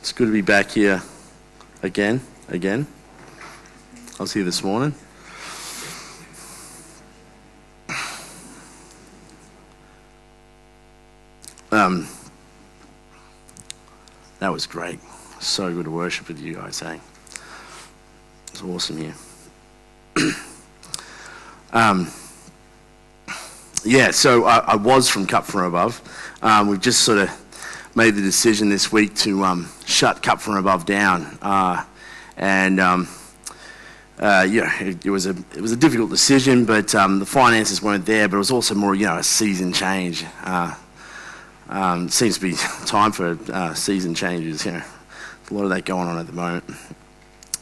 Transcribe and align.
It's 0.00 0.12
good 0.12 0.28
to 0.28 0.32
be 0.32 0.40
back 0.40 0.70
here 0.70 1.02
again, 1.82 2.22
again. 2.48 2.86
I 4.18 4.22
was 4.22 4.32
here 4.32 4.44
this 4.44 4.64
morning. 4.64 4.94
Um, 11.70 12.08
that 14.38 14.50
was 14.50 14.66
great. 14.66 15.00
So 15.38 15.70
good 15.70 15.84
to 15.84 15.90
worship 15.90 16.28
with 16.28 16.40
you 16.40 16.54
guys? 16.54 16.82
It's 18.48 18.62
awesome 18.62 18.96
here. 18.96 19.14
um, 21.74 22.10
yeah, 23.84 24.12
so 24.12 24.46
I, 24.46 24.58
I, 24.60 24.76
was 24.76 25.10
from 25.10 25.26
Cup 25.26 25.44
from 25.44 25.64
Above. 25.64 26.00
Um, 26.40 26.68
we've 26.68 26.80
just 26.80 27.02
sort 27.02 27.18
of 27.18 27.30
made 27.94 28.14
the 28.14 28.22
decision 28.22 28.70
this 28.70 28.90
week 28.90 29.14
to 29.16 29.44
um, 29.44 29.68
shut 30.00 30.22
Cup 30.22 30.40
from 30.40 30.56
Above 30.56 30.86
down, 30.86 31.26
uh, 31.42 31.84
and 32.38 32.80
um, 32.80 33.06
uh, 34.18 34.46
yeah, 34.48 34.82
it, 34.82 35.04
it, 35.04 35.10
was 35.10 35.26
a 35.26 35.36
it 35.54 35.60
was 35.60 35.72
a 35.72 35.76
difficult 35.76 36.08
decision, 36.08 36.64
but 36.64 36.94
um, 36.94 37.18
the 37.18 37.26
finances 37.26 37.82
weren't 37.82 38.06
there. 38.06 38.26
But 38.26 38.36
it 38.36 38.38
was 38.38 38.50
also 38.50 38.74
more, 38.74 38.94
you 38.94 39.04
know, 39.04 39.18
a 39.18 39.22
season 39.22 39.74
change. 39.74 40.24
Uh, 40.42 40.74
um, 41.68 42.08
seems 42.08 42.36
to 42.36 42.40
be 42.40 42.54
time 42.86 43.12
for 43.12 43.38
uh, 43.52 43.74
season 43.74 44.14
changes. 44.14 44.64
You 44.64 44.72
know, 44.72 44.82
a 45.50 45.52
lot 45.54 45.64
of 45.64 45.68
that 45.68 45.84
going 45.84 46.08
on 46.08 46.18
at 46.18 46.26
the 46.26 46.32
moment. 46.32 46.64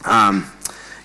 Um, 0.04 0.48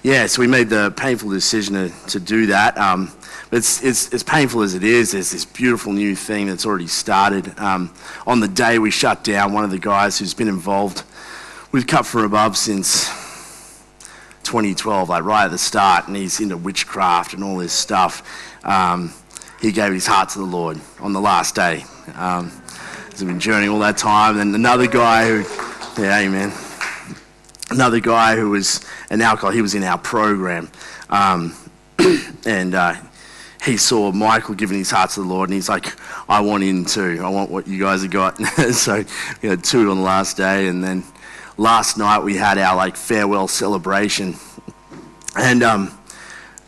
yeah, 0.03 0.27
so 0.27 0.39
we 0.39 0.47
made 0.47 0.70
the 0.70 0.94
painful 0.95 1.31
decision 1.31 1.73
to, 1.73 2.08
to 2.09 2.20
do 2.20 2.45
that. 2.47 2.77
Um, 2.77 3.11
it's, 3.52 3.84
it's, 3.84 4.13
as 4.13 4.22
painful 4.22 4.61
as 4.61 4.75
it 4.75 4.84
is, 4.84 5.13
there's 5.13 5.31
this 5.31 5.45
beautiful 5.45 5.94
new 5.94 6.16
thing 6.16 6.45
that's 6.45 6.66
already 6.66 6.88
started. 6.88 7.58
Um, 7.58 7.91
on 8.27 8.39
the 8.39 8.47
day 8.47 8.77
we 8.77 8.91
shut 8.91 9.23
down, 9.23 9.53
one 9.53 9.63
of 9.63 9.72
the 9.72 9.80
guys 9.80 10.20
who's 10.20 10.36
been 10.36 10.47
involved 10.47 11.03
with 11.73 11.86
Cup 11.86 12.05
from 12.05 12.23
Above 12.23 12.55
since 12.55 13.09
2012, 14.44 15.09
like 15.09 15.25
right 15.25 15.44
at 15.44 15.52
the 15.52 15.58
start, 15.58 16.08
and 16.08 16.16
he's 16.16 16.39
into 16.39 16.56
witchcraft 16.56 17.34
and 17.34 17.44
all 17.44 17.58
this 17.58 17.73
stuff. 17.73 18.23
Um, 18.64 19.14
he 19.59 19.73
gave 19.73 19.92
his 19.92 20.08
heart 20.08 20.30
to 20.30 20.39
the 20.39 20.45
Lord 20.45 20.80
on 21.02 21.12
the 21.12 21.20
last 21.20 21.56
day. 21.56 21.84
Um, 22.16 22.52
he's 23.12 23.23
been 23.23 23.42
journeying 23.42 23.72
all 23.72 23.80
that 23.80 23.97
time. 23.97 24.39
And 24.39 24.56
another 24.56 24.88
guy 24.88 25.28
who, 25.28 26.02
yeah, 26.02 26.20
amen 26.20 26.53
another 27.73 28.00
guy 28.00 28.36
who 28.36 28.52
was 28.52 28.81
an 29.09 29.22
alcohol, 29.22 29.52
he 29.52 29.62
was 29.62 29.75
in 29.75 29.84
our 29.84 29.97
program. 29.97 30.69
Um, 31.09 31.56
and 32.45 32.75
uh, 32.75 32.95
he 33.64 33.78
saw 33.78 34.12
Michael 34.12 34.56
giving 34.56 34.78
his 34.78 34.92
heart 34.92 35.12
to 35.12 35.22
the 35.22 35.28
Lord, 35.28 35.50
and 35.50 35.56
he's 35.56 35.69
like, 35.69 35.94
I 36.30 36.42
want 36.42 36.64
in 36.64 36.86
too. 36.86 37.22
I 37.23 37.30
want 37.30 37.50
what 37.50 37.67
you 37.67 37.80
guys 37.80 38.02
have 38.03 38.12
got. 38.12 38.38
so 38.73 39.03
we 39.42 39.50
had 39.50 39.64
two 39.64 39.90
on 39.92 39.97
the 39.97 40.03
last 40.03 40.38
day, 40.38 40.67
and 40.67 40.84
then 40.84 41.03
last 41.58 41.98
night 41.98 42.20
we 42.20 42.36
had 42.36 42.58
our 42.58 42.76
like 42.76 42.96
farewell 42.96 43.48
celebration. 43.48 44.36
And 45.36 45.64
um, 45.64 45.98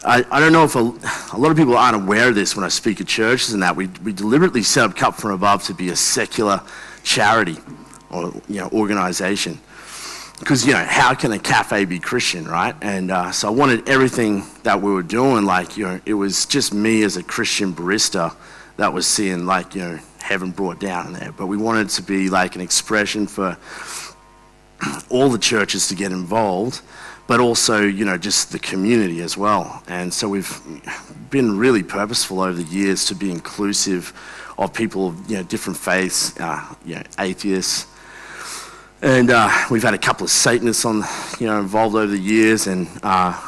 I, 0.04 0.26
I, 0.32 0.40
don't 0.40 0.54
know 0.54 0.64
if 0.64 0.76
a, 0.76 0.80
a, 1.36 1.38
lot 1.38 1.52
of 1.52 1.58
people 1.58 1.78
aren't 1.78 1.96
aware 1.96 2.30
of 2.30 2.36
this 2.36 2.56
when 2.56 2.66
I 2.66 2.70
speak 2.70 3.00
at 3.02 3.08
churches 3.08 3.54
and 3.54 3.62
that. 3.64 3.76
We, 3.76 3.88
we 4.04 4.14
deliberately 4.14 4.64
set 4.64 4.86
up 4.86 4.96
Cup 4.96 5.16
from 5.16 5.32
Above 5.32 5.64
to 5.66 5.74
be 5.74 5.90
a 5.90 5.96
secular 5.96 6.62
charity 7.04 7.58
or 8.10 8.34
you 8.48 8.60
know, 8.62 8.70
organization 8.70 9.60
because 10.40 10.66
you 10.66 10.74
know 10.74 10.84
how 10.84 11.14
can 11.14 11.32
a 11.32 11.40
cafe 11.40 11.86
be 11.86 11.98
christian 11.98 12.46
right 12.46 12.76
and 12.82 13.10
uh, 13.10 13.32
so 13.32 13.48
i 13.48 13.52
wanted 13.52 13.88
everything 13.88 14.44
that 14.64 14.82
we 14.82 14.92
were 14.92 15.04
doing 15.04 15.46
like 15.46 15.78
you 15.78 15.86
know 15.86 16.00
it 16.06 16.14
was 16.14 16.46
just 16.46 16.74
me 16.74 17.04
as 17.04 17.16
a 17.16 17.24
christian 17.24 17.74
barista 17.74 18.36
that 18.78 18.92
was 18.92 19.08
seeing 19.08 19.46
like 19.46 19.76
you 19.76 19.82
know 19.82 20.00
heaven 20.20 20.52
brought 20.52 20.80
down 20.80 21.14
there 21.14 21.32
but 21.32 21.48
we 21.48 21.56
wanted 21.56 21.90
to 21.90 22.02
be 22.02 22.30
like 22.30 22.56
an 22.56 22.62
expression 22.62 23.28
for 23.28 23.54
all 25.10 25.30
the 25.30 25.40
churches 25.40 25.88
to 25.88 25.96
get 25.96 26.12
involved 26.12 26.82
but 27.28 27.40
also 27.40 27.82
you 27.82 28.06
know 28.06 28.18
just 28.18 28.52
the 28.52 28.60
community 28.60 29.22
as 29.22 29.38
well 29.38 29.84
and 29.88 30.14
so 30.14 30.28
we've 30.30 30.62
been 31.30 31.58
really 31.58 31.84
purposeful 31.84 32.42
over 32.42 32.54
the 32.54 32.70
years 32.72 33.06
to 33.06 33.16
be 33.16 33.32
inclusive 33.32 34.14
of 34.58 34.74
people 34.74 35.10
of 35.10 35.30
you 35.30 35.38
know 35.38 35.44
different 35.44 35.78
faiths 35.78 36.40
uh, 36.40 36.76
you 36.86 36.96
know 36.96 37.04
atheists 37.20 37.88
and 39.02 39.30
uh, 39.30 39.52
we've 39.70 39.84
had 39.84 39.94
a 39.94 40.00
couple 40.00 40.24
of 40.24 40.32
Satanists 40.32 40.84
on, 40.84 41.04
you 41.40 41.46
know, 41.46 41.60
involved 41.60 41.96
over 41.96 42.08
the 42.08 42.18
years, 42.18 42.66
and 42.66 42.88
uh, 43.04 43.40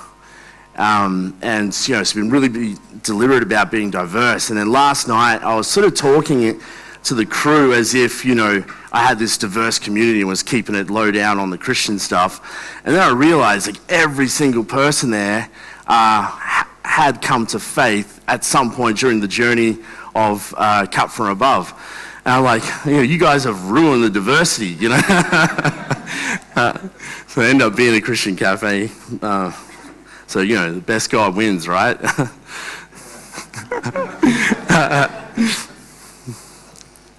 um, 0.75 1.35
and 1.41 1.75
you 1.87 1.95
know, 1.95 2.01
it's 2.01 2.13
been 2.13 2.29
really 2.29 2.49
be 2.49 2.75
deliberate 3.01 3.43
about 3.43 3.71
being 3.71 3.89
diverse. 3.89 4.49
And 4.49 4.59
then 4.59 4.71
last 4.71 5.07
night, 5.07 5.41
I 5.41 5.55
was 5.55 5.67
sort 5.67 5.85
of 5.87 5.95
talking 5.95 6.61
to 7.07 7.15
the 7.15 7.25
crew 7.25 7.73
as 7.73 7.95
if 7.95 8.25
you 8.25 8.35
know 8.35 8.63
I 8.91 9.03
had 9.05 9.19
this 9.19 9.37
diverse 9.37 9.79
community 9.79 10.19
and 10.19 10.27
was 10.27 10.43
keeping 10.43 10.75
it 10.75 10.89
low 10.89 11.11
down 11.11 11.39
on 11.39 11.49
the 11.49 11.57
Christian 11.57 11.99
stuff. 11.99 12.81
And 12.83 12.95
then 12.95 13.01
I 13.01 13.11
realized 13.11 13.67
like 13.67 13.79
every 13.89 14.27
single 14.27 14.63
person 14.63 15.11
there 15.11 15.49
uh, 15.87 16.23
had 16.83 17.21
come 17.21 17.45
to 17.47 17.59
faith 17.59 18.23
at 18.27 18.43
some 18.43 18.71
point 18.71 18.97
during 18.97 19.19
the 19.19 19.27
journey 19.27 19.77
of 20.15 20.53
uh, 20.57 20.85
Cup 20.87 21.11
from 21.11 21.27
Above. 21.27 21.73
And 22.25 22.33
I'm 22.33 22.43
like, 22.43 22.63
you 22.85 22.93
know, 22.93 23.01
you 23.01 23.17
guys 23.17 23.45
have 23.45 23.69
ruined 23.69 24.03
the 24.03 24.09
diversity, 24.09 24.67
you 24.67 24.89
know. 24.89 24.99
uh, 26.55 26.77
so 27.27 27.41
I 27.41 27.45
end 27.47 27.61
up 27.61 27.75
being 27.75 27.95
a 27.95 28.01
Christian 28.01 28.35
cafe. 28.35 28.89
Uh, 29.21 29.51
so, 30.25 30.41
you 30.41 30.55
know, 30.55 30.73
the 30.73 30.81
best 30.81 31.09
guy 31.09 31.29
wins, 31.29 31.67
right? 31.67 31.97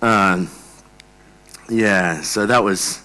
um, 0.03 0.51
yeah, 1.69 2.23
so 2.23 2.47
that 2.47 2.63
was 2.63 3.03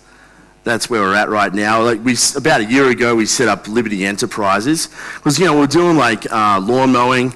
that's 0.64 0.90
where 0.90 1.02
we're 1.02 1.16
at 1.16 1.30
right 1.30 1.54
now. 1.54 1.84
Like 1.84 2.04
we 2.04 2.16
about 2.36 2.62
a 2.62 2.66
year 2.66 2.90
ago, 2.90 3.16
we 3.16 3.26
set 3.26 3.48
up 3.48 3.68
Liberty 3.68 4.06
Enterprises 4.06 4.90
because 5.16 5.38
you 5.40 5.46
know 5.46 5.58
we're 5.60 5.68
doing 5.68 5.98
like 5.98 6.32
uh, 6.32 6.60
lawn 6.62 6.92
mowing 6.92 7.34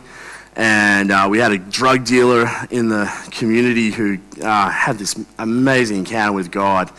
and 0.57 1.11
uh, 1.11 1.27
we 1.29 1.37
had 1.37 1.51
a 1.51 1.59
drug 1.59 2.03
dealer 2.03 2.49
in 2.71 2.89
the 2.89 3.05
community 3.29 3.91
who 3.91 4.17
uh, 4.41 4.69
had 4.71 4.97
this 4.97 5.15
amazing 5.37 5.97
encounter 5.97 6.33
with 6.33 6.49
God. 6.49 6.89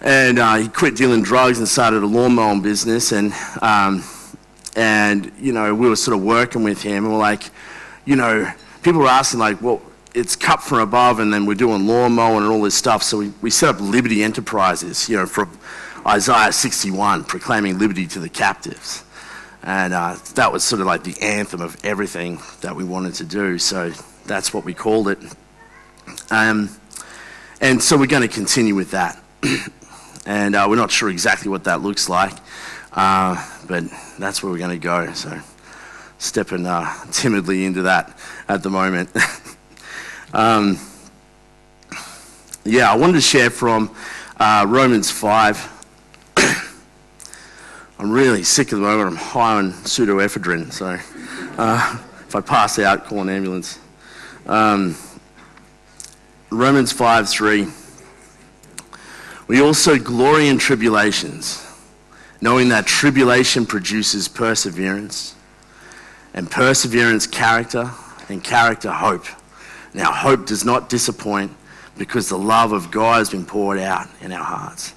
And 0.00 0.40
uh, 0.40 0.56
he 0.56 0.68
quit 0.68 0.96
dealing 0.96 1.22
drugs 1.22 1.60
and 1.60 1.68
started 1.68 2.02
a 2.02 2.06
lawn 2.06 2.34
mowing 2.34 2.62
business. 2.62 3.12
And, 3.12 3.32
um, 3.62 4.02
and, 4.74 5.30
you 5.38 5.52
know, 5.52 5.72
we 5.72 5.88
were 5.88 5.94
sort 5.94 6.16
of 6.16 6.24
working 6.24 6.64
with 6.64 6.82
him. 6.82 7.04
And 7.04 7.12
we're 7.12 7.18
like, 7.20 7.44
you 8.06 8.16
know, 8.16 8.52
people 8.82 9.00
were 9.00 9.06
asking, 9.06 9.38
like, 9.38 9.62
well, 9.62 9.80
it's 10.14 10.36
Cup 10.36 10.62
from 10.62 10.78
Above, 10.78 11.18
and 11.18 11.32
then 11.34 11.44
we're 11.44 11.54
doing 11.54 11.86
lawn 11.86 12.12
mowing 12.12 12.44
and 12.44 12.46
all 12.46 12.62
this 12.62 12.76
stuff. 12.76 13.02
So 13.02 13.18
we, 13.18 13.32
we 13.42 13.50
set 13.50 13.68
up 13.74 13.80
Liberty 13.80 14.22
Enterprises, 14.22 15.08
you 15.08 15.16
know, 15.16 15.26
for 15.26 15.48
Isaiah 16.06 16.52
61, 16.52 17.24
proclaiming 17.24 17.78
liberty 17.78 18.06
to 18.06 18.20
the 18.20 18.28
captives. 18.28 19.04
And 19.62 19.92
uh, 19.92 20.16
that 20.34 20.52
was 20.52 20.62
sort 20.62 20.80
of 20.80 20.86
like 20.86 21.02
the 21.02 21.20
anthem 21.20 21.60
of 21.60 21.82
everything 21.84 22.38
that 22.60 22.76
we 22.76 22.84
wanted 22.84 23.14
to 23.14 23.24
do. 23.24 23.58
So 23.58 23.90
that's 24.26 24.54
what 24.54 24.64
we 24.64 24.74
called 24.74 25.08
it. 25.08 25.18
Um, 26.30 26.70
and 27.60 27.82
so 27.82 27.96
we're 27.96 28.06
going 28.06 28.28
to 28.28 28.34
continue 28.34 28.74
with 28.74 28.90
that. 28.92 29.20
and 30.26 30.54
uh, 30.54 30.66
we're 30.68 30.76
not 30.76 30.90
sure 30.90 31.08
exactly 31.08 31.50
what 31.50 31.64
that 31.64 31.80
looks 31.80 32.08
like, 32.08 32.34
uh, 32.92 33.42
but 33.66 33.84
that's 34.18 34.42
where 34.42 34.52
we're 34.52 34.58
going 34.58 34.78
to 34.78 34.84
go. 34.84 35.12
So 35.14 35.40
stepping 36.18 36.66
uh, 36.66 36.92
timidly 37.10 37.64
into 37.64 37.82
that 37.82 38.16
at 38.48 38.62
the 38.62 38.70
moment. 38.70 39.10
um, 40.34 40.80
yeah, 42.64 42.90
I 42.90 42.96
wanted 42.96 43.12
to 43.12 43.20
share 43.20 43.50
from 43.50 43.94
uh, 44.36 44.66
Romans 44.68 45.08
5. 45.08 46.36
I'm 47.98 48.10
really 48.10 48.42
sick 48.42 48.68
at 48.68 48.76
the 48.76 48.82
moment. 48.82 49.10
I'm 49.10 49.16
high 49.16 49.58
on 49.58 49.72
pseudoephedrine, 49.72 50.72
so 50.72 50.98
uh, 51.56 51.98
if 52.26 52.34
I 52.34 52.40
pass 52.40 52.80
out, 52.80 53.04
call 53.04 53.20
an 53.20 53.28
ambulance. 53.28 53.78
Um, 54.46 54.96
Romans 56.50 56.90
5 56.90 57.28
3. 57.28 57.68
We 59.46 59.60
also 59.60 59.98
glory 59.98 60.48
in 60.48 60.58
tribulations, 60.58 61.64
knowing 62.40 62.70
that 62.70 62.86
tribulation 62.86 63.66
produces 63.66 64.26
perseverance, 64.26 65.36
and 66.32 66.50
perseverance, 66.50 67.28
character, 67.28 67.92
and 68.28 68.42
character, 68.42 68.90
hope. 68.90 69.26
Now, 69.94 70.12
hope 70.12 70.46
does 70.46 70.64
not 70.64 70.88
disappoint 70.88 71.52
because 71.96 72.28
the 72.28 72.38
love 72.38 72.72
of 72.72 72.90
God 72.90 73.18
has 73.18 73.30
been 73.30 73.46
poured 73.46 73.78
out 73.78 74.08
in 74.20 74.32
our 74.32 74.42
hearts. 74.42 74.92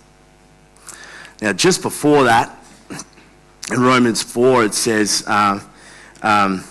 Now, 1.40 1.54
just 1.54 1.84
before 1.84 2.24
that, 2.24 2.58
in 3.72 3.80
Romans 3.80 4.24
4, 4.24 4.66
it 4.66 4.74
says, 4.74 5.24
uh, 5.28 5.60
um, 6.24 6.64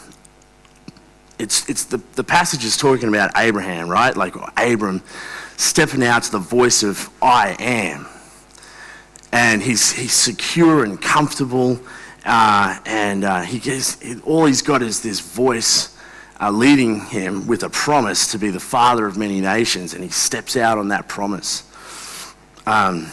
it's, 1.38 1.69
it's 1.69 1.84
the, 1.84 1.99
the 2.14 2.25
passage 2.25 2.64
is 2.64 2.76
talking 2.76 3.08
about 3.08 3.31
Abraham, 3.37 3.88
right? 3.88 4.17
Like 4.17 4.34
Abram 4.56 5.02
stepping 5.56 6.02
out 6.02 6.25
to 6.25 6.32
the 6.32 6.38
voice 6.38 6.82
of 6.82 7.08
I 7.23 7.55
am. 7.61 8.06
And 9.32 9.62
he's, 9.62 9.93
he's 9.93 10.14
secure 10.14 10.84
and 10.84 11.00
comfortable. 11.00 11.78
Uh, 12.25 12.78
and 12.87 13.23
uh, 13.23 13.43
he 13.43 13.61
gets, 13.61 13.99
all 14.23 14.46
he's 14.46 14.62
got 14.62 14.82
is 14.82 15.00
this 15.00 15.20
voice 15.20 15.96
uh, 16.41 16.50
leading 16.50 17.00
him 17.00 17.47
with 17.47 17.62
a 17.62 17.71
promise 17.71 18.33
to 18.33 18.38
be 18.38 18.50
the 18.50 18.61
father 18.61 19.06
of 19.06 19.17
many 19.17 19.41
nations. 19.41 19.94
And 19.94 20.03
he 20.03 20.11
steps 20.11 20.56
out 20.56 20.79
on 20.79 20.88
that 20.88 21.09
promise. 21.09 21.65
Um, 22.67 23.11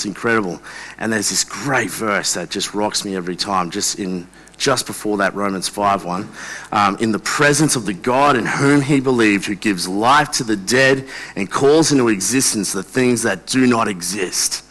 It's 0.00 0.06
incredible. 0.06 0.62
And 0.98 1.12
there's 1.12 1.28
this 1.28 1.44
great 1.44 1.90
verse 1.90 2.32
that 2.32 2.48
just 2.48 2.72
rocks 2.72 3.04
me 3.04 3.16
every 3.16 3.36
time, 3.36 3.70
just 3.70 3.98
in 3.98 4.26
just 4.56 4.86
before 4.86 5.18
that 5.18 5.34
Romans 5.34 5.68
5 5.68 6.04
1. 6.06 6.28
Um, 6.72 6.96
in 7.00 7.12
the 7.12 7.18
presence 7.18 7.76
of 7.76 7.84
the 7.84 7.92
God 7.92 8.34
in 8.36 8.46
whom 8.46 8.80
he 8.80 9.00
believed, 9.00 9.44
who 9.44 9.54
gives 9.54 9.86
life 9.86 10.30
to 10.32 10.44
the 10.44 10.56
dead 10.56 11.06
and 11.36 11.50
calls 11.50 11.92
into 11.92 12.08
existence 12.08 12.72
the 12.72 12.82
things 12.82 13.22
that 13.22 13.46
do 13.46 13.66
not 13.66 13.88
exist. 13.88 14.64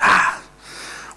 Ah. 0.00 0.31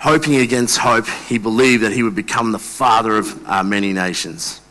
Hoping 0.06 0.36
against 0.36 0.78
hope, 0.78 1.08
he 1.08 1.40
believed 1.40 1.82
that 1.82 1.92
he 1.92 2.04
would 2.04 2.14
become 2.14 2.52
the 2.52 2.60
father 2.60 3.18
of 3.18 3.48
uh, 3.48 3.64
many 3.64 3.92
nations. 3.92 4.62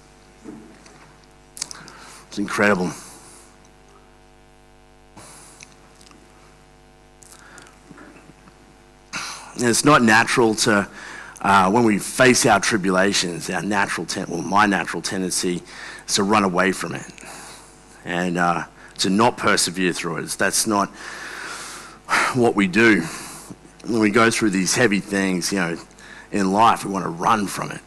It's 2.28 2.38
incredible. 2.38 2.92
And 9.54 9.64
it's 9.64 9.84
not 9.84 10.02
natural 10.02 10.54
to, 10.54 10.88
uh, 11.40 11.69
when 11.69 11.82
we 11.82 11.98
face 11.98 12.46
our 12.46 12.60
tribulations, 12.60 13.50
our 13.50 13.60
natural, 13.60 14.06
ten- 14.06 14.28
well, 14.28 14.40
my 14.40 14.66
natural 14.66 15.02
tendency 15.02 15.60
is 16.06 16.14
to 16.14 16.22
run 16.22 16.44
away 16.44 16.70
from 16.70 16.94
it 16.94 17.12
and 18.04 18.38
uh, 18.38 18.62
to 18.98 19.10
not 19.10 19.36
persevere 19.36 19.92
through 19.92 20.19
it. 20.19 20.28
That's 20.38 20.69
not 20.69 20.90
what 22.34 22.54
we 22.54 22.69
do. 22.69 23.04
When 23.86 24.00
we 24.00 24.10
go 24.10 24.31
through 24.31 24.50
these 24.50 24.75
heavy 24.75 25.00
things, 25.00 25.52
you 25.52 25.58
know, 25.58 25.76
in 26.32 26.52
life, 26.52 26.84
we 26.84 26.92
want 26.92 27.04
to 27.04 27.10
run 27.10 27.46
from 27.46 27.70
it. 27.70 27.81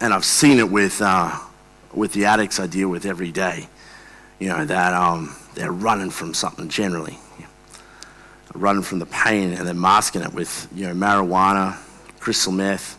And 0.00 0.12
I've 0.14 0.24
seen 0.24 0.58
it 0.58 0.70
with, 0.70 1.00
uh, 1.02 1.38
with 1.92 2.12
the 2.12 2.24
addicts 2.24 2.58
I 2.58 2.66
deal 2.66 2.88
with 2.88 3.04
every 3.04 3.32
day, 3.32 3.68
you 4.38 4.48
know, 4.48 4.64
that 4.64 4.94
um, 4.94 5.34
they're 5.54 5.72
running 5.72 6.10
from 6.10 6.34
something 6.34 6.68
generally 6.68 7.18
running 8.58 8.82
from 8.82 8.98
the 8.98 9.06
pain 9.06 9.52
and 9.52 9.66
then 9.66 9.80
masking 9.80 10.22
it 10.22 10.32
with 10.32 10.68
you 10.74 10.86
know 10.86 10.94
marijuana, 10.94 11.76
crystal 12.18 12.52
meth. 12.52 12.96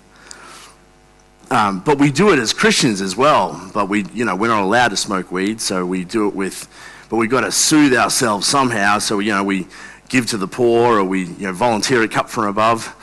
Um, 1.51 1.80
but 1.80 1.98
we 1.98 2.12
do 2.12 2.31
it 2.31 2.40
as 2.40 2.54
Christians 2.54 3.01
as 3.01 3.16
well. 3.16 3.69
But 3.74 3.90
we 3.90 4.06
you 4.13 4.25
know 4.25 4.36
we're 4.36 4.48
not 4.48 4.63
allowed 4.63 4.90
to 4.90 4.98
smoke 4.98 5.31
weed, 5.31 5.62
so 5.62 5.86
we 5.86 6.04
do 6.06 6.28
it 6.28 6.36
with. 6.36 6.68
But 7.10 7.18
we've 7.18 7.30
got 7.30 7.42
to 7.42 7.51
soothe 7.51 7.96
ourselves 7.96 8.48
somehow. 8.48 9.00
So 9.00 9.19
you 9.19 9.31
know 9.31 9.44
we 9.44 9.68
give 10.10 10.26
to 10.28 10.38
the 10.38 10.48
poor 10.48 11.00
or 11.00 11.04
we 11.04 11.26
you 11.26 11.48
know 11.48 11.54
volunteer 11.54 12.04
a 12.04 12.08
cup 12.08 12.30
from 12.30 12.46
above. 12.46 12.96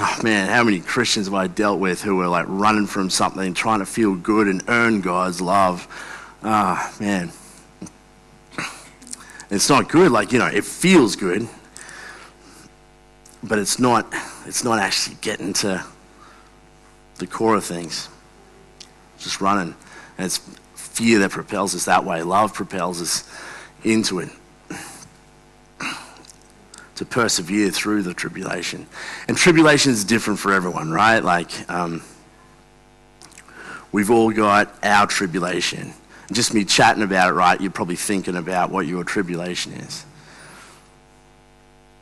Oh 0.00 0.18
man, 0.24 0.48
how 0.48 0.64
many 0.64 0.80
Christians 0.80 1.26
have 1.26 1.34
I 1.34 1.46
dealt 1.46 1.78
with 1.78 2.02
who 2.02 2.20
are 2.22 2.28
like 2.28 2.46
running 2.48 2.86
from 2.86 3.10
something, 3.10 3.52
trying 3.54 3.80
to 3.80 3.86
feel 3.86 4.16
good 4.16 4.48
and 4.48 4.62
earn 4.68 5.02
God's 5.02 5.40
love? 5.40 5.86
Ah, 6.42 6.90
oh, 6.90 7.02
man. 7.02 7.30
It's 9.50 9.68
not 9.68 9.90
good. 9.90 10.10
Like, 10.10 10.32
you 10.32 10.38
know, 10.38 10.46
it 10.46 10.64
feels 10.64 11.14
good, 11.14 11.46
but 13.42 13.58
it's 13.58 13.78
not, 13.78 14.06
it's 14.46 14.64
not 14.64 14.78
actually 14.78 15.18
getting 15.20 15.52
to 15.52 15.84
the 17.18 17.26
core 17.26 17.56
of 17.56 17.64
things. 17.64 18.08
Just 19.18 19.42
running. 19.42 19.74
And 20.16 20.24
it's 20.24 20.38
fear 20.74 21.18
that 21.18 21.32
propels 21.32 21.74
us 21.74 21.84
that 21.84 22.04
way. 22.04 22.22
Love 22.22 22.54
propels 22.54 23.02
us 23.02 23.28
into 23.84 24.20
it. 24.20 24.30
To 27.02 27.08
persevere 27.08 27.70
through 27.70 28.02
the 28.02 28.14
tribulation. 28.14 28.86
And 29.26 29.36
tribulation 29.36 29.90
is 29.90 30.04
different 30.04 30.38
for 30.38 30.52
everyone, 30.52 30.92
right? 30.92 31.18
Like, 31.18 31.50
um, 31.68 32.02
we've 33.90 34.10
all 34.10 34.30
got 34.30 34.72
our 34.84 35.08
tribulation. 35.08 35.94
Just 36.30 36.54
me 36.54 36.64
chatting 36.64 37.02
about 37.02 37.30
it, 37.30 37.32
right? 37.32 37.60
You're 37.60 37.72
probably 37.72 37.96
thinking 37.96 38.36
about 38.36 38.70
what 38.70 38.86
your 38.86 39.02
tribulation 39.02 39.72
is. 39.72 40.04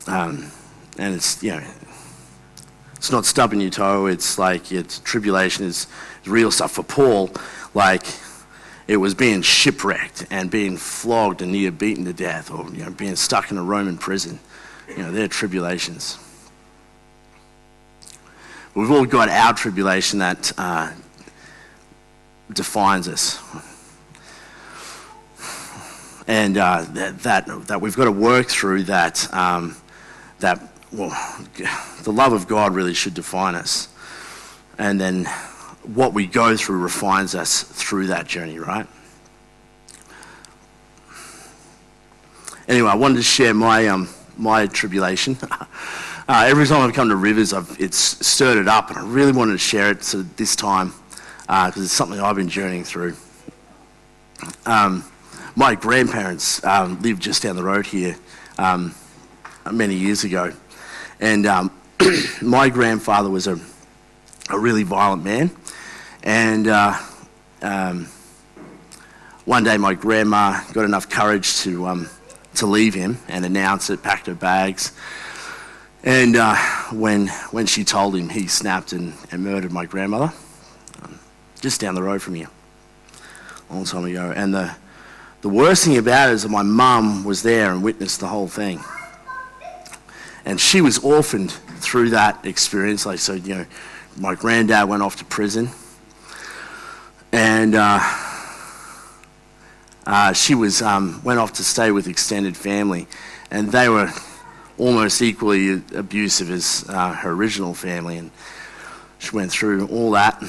Um, 0.05 0.51
and 0.97 1.15
it's 1.15 1.41
you 1.41 1.51
know 1.51 1.63
it's 2.95 3.11
not 3.11 3.25
stubbing 3.25 3.61
your 3.61 3.69
toe 3.69 4.05
it's 4.07 4.37
like 4.37 4.71
it's 4.71 4.99
tribulation 4.99 5.65
is 5.65 5.87
real 6.25 6.51
stuff 6.51 6.71
for 6.71 6.83
paul 6.83 7.29
like 7.73 8.03
it 8.87 8.97
was 8.97 9.13
being 9.13 9.41
shipwrecked 9.41 10.25
and 10.29 10.51
being 10.51 10.75
flogged 10.75 11.41
and 11.41 11.51
near 11.51 11.71
beaten 11.71 12.05
to 12.05 12.13
death 12.13 12.51
or 12.51 12.69
you 12.71 12.83
know 12.83 12.91
being 12.91 13.15
stuck 13.15 13.51
in 13.51 13.57
a 13.57 13.63
roman 13.63 13.97
prison 13.97 14.39
you 14.95 15.03
know 15.03 15.11
they're 15.11 15.27
tribulations 15.27 16.17
we've 18.75 18.91
all 18.91 19.05
got 19.05 19.29
our 19.29 19.53
tribulation 19.53 20.19
that 20.19 20.51
uh, 20.57 20.91
defines 22.53 23.07
us 23.07 23.39
and 26.27 26.57
uh, 26.57 26.85
that, 26.89 27.19
that, 27.19 27.67
that 27.67 27.81
we've 27.81 27.95
got 27.95 28.05
to 28.05 28.11
work 28.11 28.47
through 28.47 28.83
that 28.83 29.31
um, 29.33 29.75
that 30.39 30.71
well, 30.91 31.09
the 32.03 32.11
love 32.11 32.33
of 32.33 32.47
God 32.47 32.75
really 32.75 32.93
should 32.93 33.13
define 33.13 33.55
us. 33.55 33.87
And 34.77 34.99
then 34.99 35.25
what 35.83 36.13
we 36.13 36.27
go 36.27 36.57
through 36.57 36.79
refines 36.79 37.33
us 37.33 37.63
through 37.63 38.07
that 38.07 38.27
journey, 38.27 38.59
right? 38.59 38.87
Anyway, 42.67 42.89
I 42.89 42.95
wanted 42.95 43.15
to 43.15 43.23
share 43.23 43.53
my, 43.53 43.87
um, 43.87 44.09
my 44.41 44.67
tribulation. 44.67 45.37
uh, 45.51 45.65
every 46.27 46.65
time 46.65 46.81
I've 46.81 46.93
come 46.93 47.09
to 47.09 47.15
Rivers, 47.15 47.53
I've, 47.53 47.75
it's 47.79 47.97
stirred 48.25 48.57
it 48.57 48.67
up, 48.67 48.89
and 48.89 48.97
I 48.97 49.05
really 49.05 49.31
wanted 49.31 49.53
to 49.53 49.57
share 49.57 49.91
it 49.91 50.03
so 50.03 50.23
this 50.23 50.55
time 50.55 50.93
because 51.41 51.77
uh, 51.77 51.81
it's 51.81 51.91
something 51.91 52.19
I've 52.19 52.35
been 52.35 52.49
journeying 52.49 52.83
through. 52.83 53.15
Um, 54.65 55.03
my 55.55 55.75
grandparents 55.75 56.63
um, 56.63 57.01
lived 57.01 57.21
just 57.21 57.43
down 57.43 57.55
the 57.55 57.63
road 57.63 57.85
here 57.85 58.15
um, 58.57 58.95
many 59.71 59.95
years 59.95 60.23
ago. 60.23 60.53
And 61.19 61.45
um, 61.45 61.71
my 62.41 62.69
grandfather 62.69 63.29
was 63.29 63.47
a, 63.47 63.59
a 64.49 64.57
really 64.57 64.83
violent 64.83 65.23
man. 65.23 65.51
And 66.23 66.67
uh, 66.67 66.97
um, 67.61 68.07
one 69.45 69.63
day 69.63 69.77
my 69.77 69.93
grandma 69.93 70.63
got 70.71 70.85
enough 70.85 71.09
courage 71.09 71.57
to, 71.57 71.87
um, 71.87 72.09
to 72.55 72.65
leave 72.65 72.93
him 72.93 73.17
and 73.27 73.45
announce 73.45 73.89
it, 73.89 74.03
packed 74.03 74.27
her 74.27 74.35
bags. 74.35 74.91
And 76.03 76.35
uh, 76.35 76.55
when, 76.91 77.27
when 77.51 77.65
she 77.65 77.83
told 77.83 78.15
him, 78.15 78.29
he 78.29 78.47
snapped 78.47 78.91
and, 78.91 79.13
and 79.31 79.43
murdered 79.43 79.71
my 79.71 79.85
grandmother 79.85 80.33
um, 81.03 81.19
just 81.59 81.79
down 81.79 81.95
the 81.95 82.03
road 82.03 82.21
from 82.21 82.35
here 82.35 82.49
a 83.69 83.73
long 83.73 83.85
time 83.85 84.05
ago. 84.05 84.33
And 84.35 84.53
the, 84.53 84.75
the 85.41 85.49
worst 85.49 85.85
thing 85.85 85.97
about 85.97 86.29
it 86.29 86.33
is 86.33 86.43
that 86.43 86.49
my 86.49 86.63
mum 86.63 87.23
was 87.23 87.43
there 87.43 87.71
and 87.71 87.83
witnessed 87.83 88.19
the 88.19 88.27
whole 88.27 88.47
thing 88.47 88.83
and 90.45 90.59
she 90.59 90.81
was 90.81 90.97
orphaned 90.99 91.51
through 91.51 92.09
that 92.11 92.45
experience. 92.45 93.05
Like, 93.05 93.19
so, 93.19 93.33
you 93.33 93.55
know, 93.55 93.65
my 94.17 94.35
granddad 94.35 94.87
went 94.87 95.01
off 95.03 95.15
to 95.17 95.25
prison, 95.25 95.69
and 97.31 97.75
uh, 97.75 97.99
uh, 100.05 100.33
she 100.33 100.55
was 100.55 100.81
um, 100.81 101.21
went 101.23 101.39
off 101.39 101.53
to 101.53 101.63
stay 101.63 101.91
with 101.91 102.07
extended 102.07 102.57
family, 102.57 103.07
and 103.49 103.71
they 103.71 103.89
were 103.89 104.11
almost 104.77 105.21
equally 105.21 105.81
abusive 105.95 106.49
as 106.49 106.85
uh, 106.89 107.13
her 107.13 107.31
original 107.31 107.73
family, 107.73 108.17
and 108.17 108.31
she 109.19 109.35
went 109.35 109.51
through 109.51 109.87
all 109.87 110.11
that. 110.11 110.41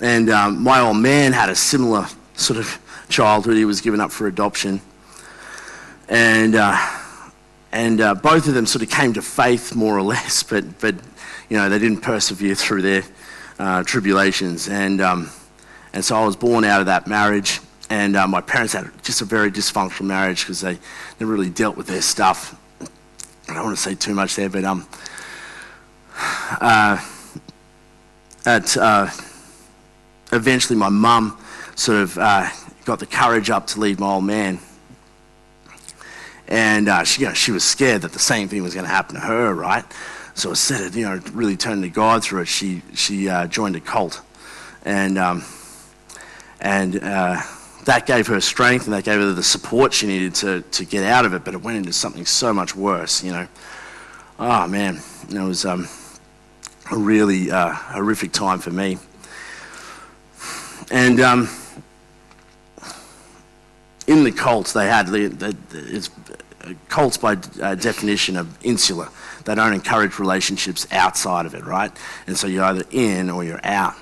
And 0.00 0.30
um, 0.30 0.62
my 0.62 0.80
old 0.80 0.98
man 0.98 1.32
had 1.32 1.48
a 1.48 1.56
similar 1.56 2.06
sort 2.34 2.58
of 2.58 2.78
childhood. 3.08 3.56
He 3.56 3.64
was 3.64 3.80
given 3.80 4.00
up 4.00 4.12
for 4.12 4.28
adoption, 4.28 4.80
and 6.08 6.54
uh, 6.54 6.76
and 7.72 8.00
uh, 8.00 8.14
both 8.14 8.48
of 8.48 8.54
them 8.54 8.66
sort 8.66 8.82
of 8.82 8.90
came 8.90 9.12
to 9.14 9.22
faith 9.22 9.74
more 9.74 9.96
or 9.96 10.02
less, 10.14 10.42
but, 10.42 10.78
but 10.80 10.94
you 11.48 11.56
know, 11.56 11.68
they 11.68 11.78
didn't 11.78 12.00
persevere 12.00 12.54
through 12.54 12.82
their 12.82 13.02
uh, 13.58 13.82
tribulations. 13.82 14.68
And, 14.68 15.00
um, 15.00 15.30
and 15.98 16.04
so 16.04 16.14
I 16.14 16.24
was 16.24 16.36
born 16.36 16.62
out 16.62 16.78
of 16.78 16.86
that 16.86 17.08
marriage, 17.08 17.58
and 17.90 18.14
uh, 18.14 18.28
my 18.28 18.40
parents 18.40 18.72
had 18.72 18.88
just 19.02 19.20
a 19.20 19.24
very 19.24 19.50
dysfunctional 19.50 20.06
marriage 20.06 20.42
because 20.42 20.60
they 20.60 20.78
never 21.18 21.32
really 21.32 21.50
dealt 21.50 21.76
with 21.76 21.88
their 21.88 22.02
stuff. 22.02 22.56
I 23.48 23.54
don't 23.54 23.64
want 23.64 23.76
to 23.76 23.82
say 23.82 23.96
too 23.96 24.14
much 24.14 24.36
there, 24.36 24.48
but 24.48 24.62
um, 24.62 24.86
uh, 26.60 27.04
at, 28.46 28.76
uh, 28.76 29.08
eventually 30.30 30.78
my 30.78 30.88
mum 30.88 31.36
sort 31.74 31.98
of 31.98 32.16
uh, 32.16 32.48
got 32.84 33.00
the 33.00 33.06
courage 33.06 33.50
up 33.50 33.66
to 33.66 33.80
leave 33.80 33.98
my 33.98 34.06
old 34.06 34.24
man 34.24 34.60
and 36.46 36.88
uh, 36.88 37.02
she, 37.02 37.22
you 37.22 37.26
know, 37.26 37.34
she 37.34 37.50
was 37.50 37.64
scared 37.64 38.02
that 38.02 38.12
the 38.12 38.20
same 38.20 38.46
thing 38.46 38.62
was 38.62 38.72
going 38.72 38.86
to 38.86 38.92
happen 38.92 39.16
to 39.16 39.20
her, 39.20 39.52
right? 39.52 39.84
So 40.34 40.50
instead 40.50 40.82
of 40.82 40.94
you 40.94 41.06
know 41.06 41.20
really 41.32 41.56
turning 41.56 41.82
to 41.82 41.88
God 41.88 42.22
through 42.22 42.42
it, 42.42 42.46
she 42.46 42.82
she 42.94 43.28
uh, 43.28 43.48
joined 43.48 43.74
a 43.74 43.80
cult, 43.80 44.20
and 44.84 45.18
um, 45.18 45.44
and 46.60 47.02
uh, 47.02 47.40
that 47.84 48.06
gave 48.06 48.26
her 48.26 48.40
strength 48.40 48.84
and 48.84 48.94
that 48.94 49.04
gave 49.04 49.20
her 49.20 49.32
the 49.32 49.42
support 49.42 49.92
she 49.92 50.06
needed 50.06 50.34
to 50.36 50.62
to 50.62 50.84
get 50.84 51.04
out 51.04 51.24
of 51.24 51.34
it. 51.34 51.44
But 51.44 51.54
it 51.54 51.62
went 51.62 51.78
into 51.78 51.92
something 51.92 52.26
so 52.26 52.52
much 52.52 52.74
worse, 52.74 53.22
you 53.22 53.32
know. 53.32 53.48
Oh 54.38 54.66
man, 54.66 55.00
it 55.30 55.40
was 55.40 55.64
um, 55.64 55.88
a 56.90 56.96
really 56.96 57.50
uh, 57.50 57.70
horrific 57.70 58.32
time 58.32 58.58
for 58.58 58.70
me, 58.70 58.98
and. 60.90 61.20
Um, 61.20 61.48
in 64.08 64.24
the 64.24 64.32
cults, 64.32 64.72
they 64.72 64.86
had 64.86 65.08
it's 65.10 66.10
cults 66.88 67.16
by 67.18 67.36
uh, 67.62 67.74
definition 67.74 68.36
are 68.36 68.46
insular. 68.62 69.08
They 69.44 69.54
don't 69.54 69.72
encourage 69.72 70.18
relationships 70.18 70.86
outside 70.90 71.46
of 71.46 71.54
it, 71.54 71.64
right? 71.64 71.92
And 72.26 72.36
so 72.36 72.46
you're 72.46 72.64
either 72.64 72.84
in 72.90 73.30
or 73.30 73.44
you're 73.44 73.64
out. 73.64 73.94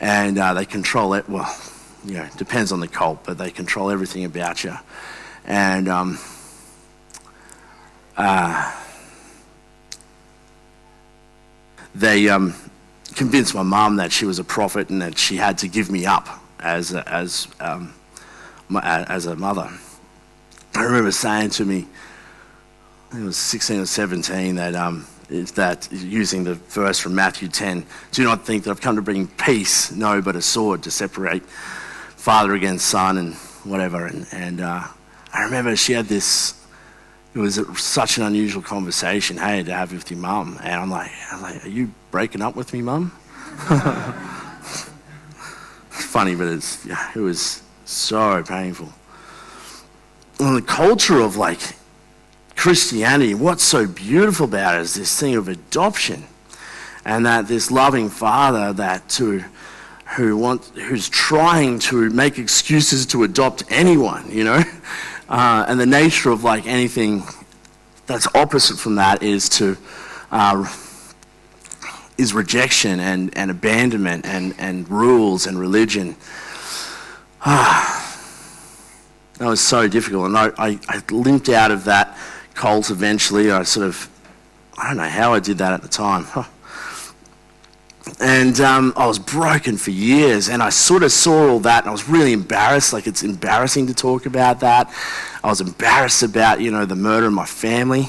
And 0.00 0.38
uh, 0.38 0.54
they 0.54 0.64
control 0.64 1.14
it. 1.14 1.28
Well, 1.28 1.52
you 2.04 2.14
know, 2.14 2.28
depends 2.36 2.72
on 2.72 2.80
the 2.80 2.88
cult, 2.88 3.24
but 3.24 3.38
they 3.38 3.50
control 3.50 3.90
everything 3.90 4.24
about 4.24 4.64
you. 4.64 4.74
And 5.44 5.88
um, 5.88 6.18
uh, 8.16 8.80
they 11.94 12.28
um, 12.28 12.54
convinced 13.14 13.54
my 13.54 13.62
mum 13.62 13.96
that 13.96 14.12
she 14.12 14.24
was 14.24 14.38
a 14.38 14.44
prophet 14.44 14.90
and 14.90 15.00
that 15.02 15.18
she 15.18 15.36
had 15.36 15.58
to 15.58 15.68
give 15.68 15.90
me 15.90 16.06
up 16.06 16.28
as 16.60 16.92
a, 16.92 17.08
as 17.08 17.48
um, 17.60 17.94
my, 18.68 19.04
as 19.04 19.26
a 19.26 19.36
mother. 19.36 19.70
I 20.74 20.82
remember 20.82 21.12
saying 21.12 21.50
to 21.50 21.64
me, 21.64 21.86
I 23.08 23.12
think 23.12 23.22
it 23.22 23.26
was 23.26 23.36
16 23.36 23.80
or 23.80 23.86
17, 23.86 24.56
that 24.56 24.74
um, 24.74 25.06
that 25.42 25.88
using 25.92 26.44
the 26.44 26.54
verse 26.54 26.98
from 26.98 27.14
Matthew 27.14 27.48
10, 27.48 27.84
do 28.12 28.24
not 28.24 28.46
think 28.46 28.64
that 28.64 28.70
I've 28.70 28.80
come 28.80 28.96
to 28.96 29.02
bring 29.02 29.26
peace, 29.26 29.92
no, 29.92 30.22
but 30.22 30.36
a 30.36 30.42
sword 30.42 30.82
to 30.84 30.90
separate 30.90 31.42
father 31.44 32.54
against 32.54 32.86
son 32.86 33.18
and 33.18 33.34
whatever. 33.64 34.06
And, 34.06 34.26
and 34.32 34.60
uh, 34.60 34.84
I 35.32 35.42
remember 35.44 35.76
she 35.76 35.92
had 35.92 36.06
this. 36.06 36.60
It 37.34 37.38
was 37.40 37.60
such 37.78 38.16
an 38.16 38.22
unusual 38.22 38.62
conversation, 38.62 39.36
hey, 39.38 39.62
to 39.64 39.74
have 39.74 39.92
with 39.92 40.10
your 40.10 40.20
mum. 40.20 40.58
And 40.62 40.74
I'm 40.74 40.90
like, 40.90 41.10
I'm 41.32 41.42
like, 41.42 41.64
are 41.64 41.68
you 41.68 41.92
breaking 42.12 42.42
up 42.42 42.54
with 42.54 42.72
me, 42.72 42.80
mum? 42.80 43.10
Funny, 45.90 46.36
but 46.36 46.46
it's, 46.46 46.86
yeah, 46.86 47.10
it 47.14 47.18
was 47.18 47.62
so 47.84 48.42
painful. 48.44 48.92
And 50.38 50.56
the 50.56 50.62
culture 50.62 51.20
of 51.20 51.36
like 51.36 51.60
Christianity, 52.56 53.34
what's 53.34 53.64
so 53.64 53.86
beautiful 53.86 54.46
about 54.46 54.76
it 54.76 54.82
is 54.82 54.94
this 54.94 55.18
thing 55.18 55.36
of 55.36 55.48
adoption. 55.48 56.24
And 57.04 57.26
that 57.26 57.48
this 57.48 57.70
loving 57.70 58.08
father 58.08 58.72
that 58.74 59.08
to 59.10 59.44
who 60.16 60.36
want, 60.36 60.64
who's 60.64 61.08
trying 61.08 61.78
to 61.80 62.08
make 62.10 62.38
excuses 62.38 63.04
to 63.06 63.24
adopt 63.24 63.64
anyone, 63.70 64.30
you 64.30 64.44
know? 64.44 64.62
Uh, 65.26 65.64
and 65.68 65.80
the 65.80 65.86
nature 65.86 66.30
of 66.30 66.44
like 66.44 66.66
anything 66.66 67.22
that's 68.04 68.28
opposite 68.34 68.78
from 68.78 68.96
that 68.96 69.22
is 69.22 69.48
to 69.48 69.74
uh, 70.30 70.70
is 72.18 72.34
rejection 72.34 73.00
and, 73.00 73.36
and 73.36 73.50
abandonment 73.50 74.24
and, 74.26 74.54
and 74.58 74.88
rules 74.88 75.46
and 75.46 75.58
religion. 75.58 76.16
Ah, 77.46 78.04
that 79.38 79.46
was 79.46 79.60
so 79.60 79.86
difficult. 79.86 80.26
And 80.26 80.36
I, 80.38 80.50
I, 80.56 80.78
I, 80.88 81.02
limped 81.10 81.50
out 81.50 81.70
of 81.70 81.84
that 81.84 82.16
cult 82.54 82.90
eventually. 82.90 83.50
I 83.50 83.62
sort 83.64 83.86
of, 83.86 84.08
I 84.78 84.88
don't 84.88 84.96
know 84.96 85.08
how 85.08 85.34
I 85.34 85.40
did 85.40 85.58
that 85.58 85.72
at 85.72 85.82
the 85.82 85.88
time. 85.88 86.26
and 88.20 88.60
um, 88.60 88.92
I 88.96 89.06
was 89.06 89.18
broken 89.18 89.76
for 89.76 89.90
years. 89.90 90.48
And 90.48 90.62
I 90.62 90.70
sort 90.70 91.02
of 91.02 91.12
saw 91.12 91.50
all 91.50 91.60
that 91.60 91.84
and 91.84 91.88
I 91.88 91.92
was 91.92 92.08
really 92.08 92.32
embarrassed. 92.32 92.92
Like 92.92 93.06
it's 93.06 93.22
embarrassing 93.22 93.86
to 93.88 93.94
talk 93.94 94.26
about 94.26 94.60
that. 94.60 94.92
I 95.42 95.48
was 95.48 95.60
embarrassed 95.60 96.22
about, 96.22 96.60
you 96.60 96.70
know, 96.70 96.84
the 96.84 96.96
murder 96.96 97.26
of 97.26 97.32
my 97.32 97.46
family. 97.46 98.06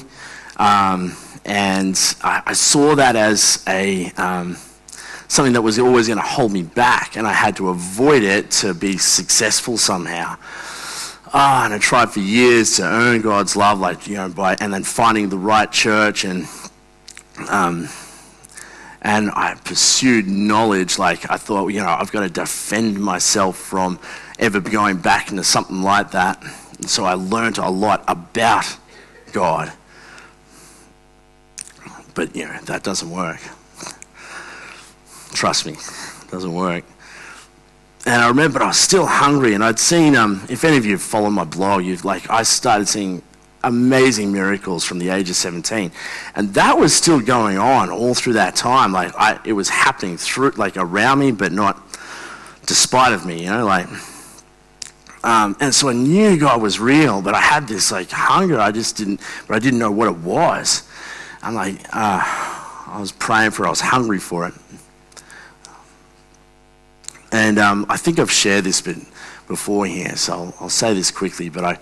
Um, 0.56 1.16
and 1.44 1.96
I, 2.22 2.42
I, 2.46 2.52
saw 2.54 2.96
that 2.96 3.14
as 3.14 3.62
a 3.68 4.10
um, 4.12 4.56
something 5.28 5.52
that 5.52 5.62
was 5.62 5.78
always 5.78 6.08
going 6.08 6.18
to 6.18 6.24
hold 6.24 6.52
me 6.52 6.62
back, 6.62 7.16
and 7.16 7.26
I 7.26 7.32
had 7.32 7.56
to 7.56 7.68
avoid 7.68 8.22
it 8.22 8.50
to 8.62 8.74
be 8.74 8.98
successful 8.98 9.78
somehow. 9.78 10.36
Ah, 11.38 11.66
and 11.66 11.74
I 11.74 11.78
tried 11.78 12.10
for 12.10 12.20
years 12.20 12.76
to 12.76 12.82
earn 12.82 13.20
God's 13.20 13.56
love, 13.56 13.78
like 13.78 14.06
you 14.06 14.14
know, 14.14 14.30
by 14.30 14.56
and 14.58 14.72
then 14.72 14.84
finding 14.84 15.28
the 15.28 15.36
right 15.36 15.70
church, 15.70 16.24
and 16.24 16.48
um, 17.50 17.88
and 19.02 19.30
I 19.32 19.54
pursued 19.62 20.26
knowledge. 20.26 20.98
Like 20.98 21.30
I 21.30 21.36
thought, 21.36 21.68
you 21.68 21.80
know, 21.80 21.88
I've 21.88 22.10
got 22.10 22.20
to 22.20 22.30
defend 22.30 22.98
myself 22.98 23.58
from 23.58 23.98
ever 24.38 24.60
going 24.60 24.96
back 24.96 25.30
into 25.30 25.44
something 25.44 25.82
like 25.82 26.12
that. 26.12 26.42
And 26.78 26.88
so 26.88 27.04
I 27.04 27.14
learned 27.14 27.58
a 27.58 27.68
lot 27.68 28.02
about 28.08 28.78
God 29.32 29.72
but, 32.16 32.34
you 32.34 32.46
know, 32.46 32.58
that 32.62 32.82
doesn't 32.82 33.10
work. 33.10 33.38
Trust 35.32 35.66
me, 35.66 35.72
it 35.72 36.30
doesn't 36.30 36.52
work. 36.52 36.82
And 38.06 38.22
I 38.22 38.28
remember 38.28 38.62
I 38.62 38.68
was 38.68 38.78
still 38.78 39.04
hungry, 39.04 39.54
and 39.54 39.64
I'd 39.64 39.80
seen, 39.80 40.14
um, 40.14 40.46
if 40.48 40.64
any 40.64 40.76
of 40.76 40.86
you 40.86 40.96
follow 40.96 41.28
my 41.28 41.42
blog, 41.42 41.84
you've 41.84 42.04
like, 42.04 42.30
I 42.30 42.44
started 42.44 42.88
seeing 42.88 43.20
amazing 43.64 44.32
miracles 44.32 44.84
from 44.84 45.00
the 45.00 45.08
age 45.08 45.28
of 45.28 45.34
17. 45.34 45.90
And 46.36 46.54
that 46.54 46.78
was 46.78 46.94
still 46.94 47.18
going 47.18 47.58
on 47.58 47.90
all 47.90 48.14
through 48.14 48.34
that 48.34 48.54
time. 48.54 48.92
Like, 48.92 49.12
I, 49.16 49.40
it 49.44 49.54
was 49.54 49.68
happening 49.68 50.16
through, 50.18 50.52
like, 50.52 50.76
around 50.76 51.18
me, 51.18 51.32
but 51.32 51.50
not 51.50 51.82
despite 52.64 53.12
of 53.12 53.26
me, 53.26 53.42
you 53.42 53.50
know, 53.50 53.64
like. 53.64 53.88
Um, 55.24 55.56
and 55.58 55.74
so 55.74 55.88
I 55.88 55.92
knew 55.92 56.38
God 56.38 56.62
was 56.62 56.78
real, 56.78 57.20
but 57.20 57.34
I 57.34 57.40
had 57.40 57.66
this 57.66 57.90
like 57.90 58.10
hunger. 58.10 58.60
I 58.60 58.70
just 58.70 58.96
didn't, 58.96 59.20
but 59.48 59.56
I 59.56 59.58
didn't 59.58 59.80
know 59.80 59.90
what 59.90 60.06
it 60.06 60.18
was. 60.18 60.88
I'm 61.42 61.54
like, 61.54 61.80
uh, 61.92 62.22
I 62.22 62.98
was 63.00 63.10
praying 63.10 63.50
for 63.50 63.64
it. 63.64 63.66
I 63.66 63.70
was 63.70 63.80
hungry 63.80 64.20
for 64.20 64.46
it. 64.46 64.54
And 67.36 67.58
um, 67.58 67.84
I 67.90 67.98
think 67.98 68.18
I've 68.18 68.32
shared 68.32 68.64
this 68.64 68.80
bit 68.80 68.96
before 69.46 69.84
here, 69.84 70.16
so 70.16 70.32
I'll, 70.32 70.54
I'll, 70.58 70.68
say 70.70 70.94
this 70.94 71.10
quickly. 71.10 71.50
But 71.50 71.64
I, 71.64 71.74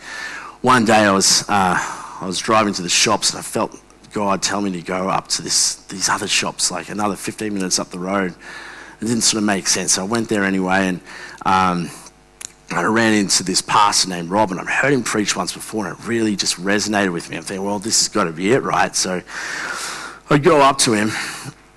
one 0.62 0.84
day 0.84 1.04
I 1.04 1.12
was, 1.12 1.48
uh, 1.48 1.76
I 2.20 2.26
was 2.26 2.40
driving 2.40 2.74
to 2.74 2.82
the 2.82 2.88
shops 2.88 3.30
and 3.30 3.38
I 3.38 3.42
felt 3.42 3.80
God 4.12 4.42
tell 4.42 4.60
me 4.60 4.72
to 4.72 4.82
go 4.82 5.08
up 5.08 5.28
to 5.28 5.42
this, 5.42 5.76
these 5.86 6.08
other 6.08 6.26
shops, 6.26 6.72
like 6.72 6.88
another 6.88 7.14
15 7.14 7.54
minutes 7.54 7.78
up 7.78 7.90
the 7.90 8.00
road. 8.00 8.34
It 9.00 9.04
didn't 9.04 9.20
sort 9.22 9.38
of 9.38 9.44
make 9.44 9.68
sense. 9.68 9.92
So 9.92 10.02
I 10.02 10.06
went 10.06 10.28
there 10.28 10.42
anyway, 10.42 10.88
and 10.88 11.00
um, 11.46 11.88
I 12.72 12.82
ran 12.82 13.14
into 13.14 13.44
this 13.44 13.62
pastor 13.62 14.08
named 14.08 14.30
Rob, 14.30 14.50
and 14.50 14.58
I've 14.58 14.68
heard 14.68 14.92
him 14.92 15.04
preach 15.04 15.36
once 15.36 15.52
before, 15.52 15.86
and 15.86 15.96
it 15.96 16.04
really 16.04 16.34
just 16.34 16.56
resonated 16.56 17.12
with 17.12 17.30
me. 17.30 17.36
I'm 17.36 17.44
thinking, 17.44 17.64
well, 17.64 17.78
this 17.78 18.00
has 18.00 18.08
got 18.08 18.24
to 18.24 18.32
be 18.32 18.50
it, 18.50 18.64
right? 18.64 18.94
So 18.96 19.22
I 20.30 20.38
go 20.38 20.62
up 20.62 20.78
to 20.78 20.94
him, 20.94 21.10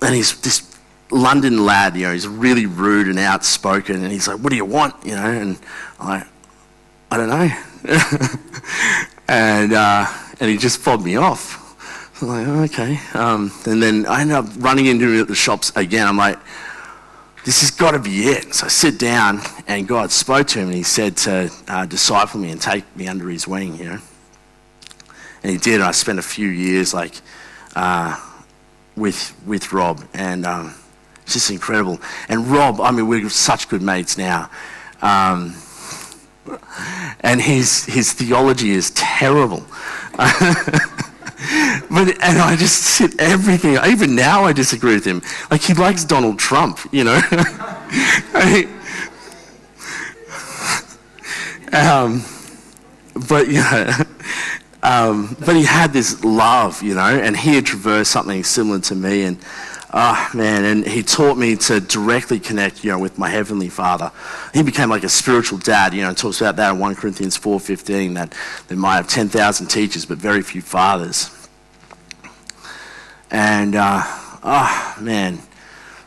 and 0.02 0.16
he's 0.16 0.40
this 0.40 0.67
London 1.10 1.64
lad, 1.64 1.96
you 1.96 2.02
know, 2.02 2.12
he's 2.12 2.28
really 2.28 2.66
rude 2.66 3.08
and 3.08 3.18
outspoken, 3.18 4.02
and 4.02 4.12
he's 4.12 4.28
like, 4.28 4.38
what 4.38 4.50
do 4.50 4.56
you 4.56 4.64
want, 4.64 4.94
you 5.04 5.14
know? 5.14 5.24
And 5.24 5.58
I'm 5.98 6.26
I 7.10 7.16
don't 7.16 7.28
know. 7.28 7.48
and, 9.28 9.72
uh, 9.72 10.06
and 10.40 10.50
he 10.50 10.58
just 10.58 10.80
fobbed 10.80 11.04
me 11.04 11.16
off. 11.16 11.64
I'm 12.20 12.28
like, 12.28 12.70
okay. 12.72 13.00
Um, 13.14 13.50
and 13.64 13.82
then 13.82 14.04
I 14.06 14.20
end 14.20 14.32
up 14.32 14.44
running 14.58 14.86
into 14.86 15.10
him 15.10 15.20
at 15.22 15.28
the 15.28 15.34
shops 15.34 15.72
again. 15.74 16.06
I'm 16.06 16.18
like, 16.18 16.38
this 17.46 17.62
has 17.62 17.70
got 17.70 17.92
to 17.92 17.98
be 17.98 18.24
it. 18.24 18.54
So 18.54 18.66
I 18.66 18.68
sit 18.68 18.98
down, 18.98 19.40
and 19.66 19.88
God 19.88 20.10
spoke 20.10 20.48
to 20.48 20.58
him, 20.58 20.66
and 20.66 20.76
he 20.76 20.82
said 20.82 21.16
to 21.18 21.50
uh, 21.66 21.86
disciple 21.86 22.40
me 22.40 22.50
and 22.50 22.60
take 22.60 22.84
me 22.94 23.08
under 23.08 23.28
his 23.30 23.48
wing, 23.48 23.76
you 23.76 23.84
know. 23.84 23.98
And 25.42 25.52
he 25.52 25.56
did, 25.56 25.76
and 25.76 25.84
I 25.84 25.92
spent 25.92 26.18
a 26.18 26.22
few 26.22 26.48
years 26.48 26.92
like 26.92 27.14
uh, 27.74 28.20
with 28.96 29.34
with 29.46 29.72
Rob, 29.72 30.04
and 30.12 30.44
um, 30.44 30.74
it's 31.28 31.34
just 31.34 31.50
incredible. 31.50 32.00
And 32.30 32.46
Rob, 32.46 32.80
I 32.80 32.90
mean, 32.90 33.06
we're 33.06 33.28
such 33.28 33.68
good 33.68 33.82
mates 33.82 34.16
now. 34.16 34.48
Um, 35.02 35.54
and 37.20 37.38
his 37.38 37.84
his 37.84 38.14
theology 38.14 38.70
is 38.70 38.92
terrible. 38.92 39.62
but 40.16 40.32
and 42.22 42.38
I 42.38 42.56
just 42.58 42.82
sit 42.82 43.20
everything. 43.20 43.76
Even 43.86 44.14
now, 44.14 44.44
I 44.44 44.54
disagree 44.54 44.94
with 44.94 45.04
him. 45.04 45.20
Like 45.50 45.60
he 45.60 45.74
likes 45.74 46.02
Donald 46.02 46.38
Trump, 46.38 46.78
you 46.92 47.04
know. 47.04 47.20
I, 48.32 48.66
um, 51.74 52.24
but 53.28 53.50
yeah, 53.50 54.02
um, 54.82 55.36
but 55.44 55.56
he 55.56 55.64
had 55.64 55.92
this 55.92 56.24
love, 56.24 56.82
you 56.82 56.94
know, 56.94 57.02
and 57.02 57.36
he 57.36 57.56
had 57.56 57.66
traversed 57.66 58.12
something 58.12 58.42
similar 58.44 58.80
to 58.80 58.94
me, 58.94 59.24
and 59.24 59.36
ah, 59.90 60.30
oh, 60.32 60.36
man, 60.36 60.64
and 60.64 60.86
he 60.86 61.02
taught 61.02 61.36
me 61.36 61.56
to 61.56 61.80
directly 61.80 62.38
connect, 62.38 62.84
you 62.84 62.90
know, 62.90 62.98
with 62.98 63.18
my 63.18 63.28
heavenly 63.28 63.68
Father. 63.68 64.12
He 64.52 64.62
became 64.62 64.90
like 64.90 65.04
a 65.04 65.08
spiritual 65.08 65.58
dad, 65.58 65.94
you 65.94 66.02
know. 66.02 66.08
And 66.08 66.16
talks 66.16 66.40
about 66.40 66.56
that 66.56 66.72
in 66.72 66.78
1 66.78 66.94
Corinthians 66.96 67.38
4:15 67.38 68.14
that 68.14 68.34
they 68.68 68.74
might 68.74 68.96
have 68.96 69.08
10,000 69.08 69.66
teachers 69.66 70.04
but 70.04 70.18
very 70.18 70.42
few 70.42 70.62
fathers. 70.62 71.30
And 73.30 73.76
uh, 73.76 74.02
oh 74.42 74.96
man, 75.00 75.38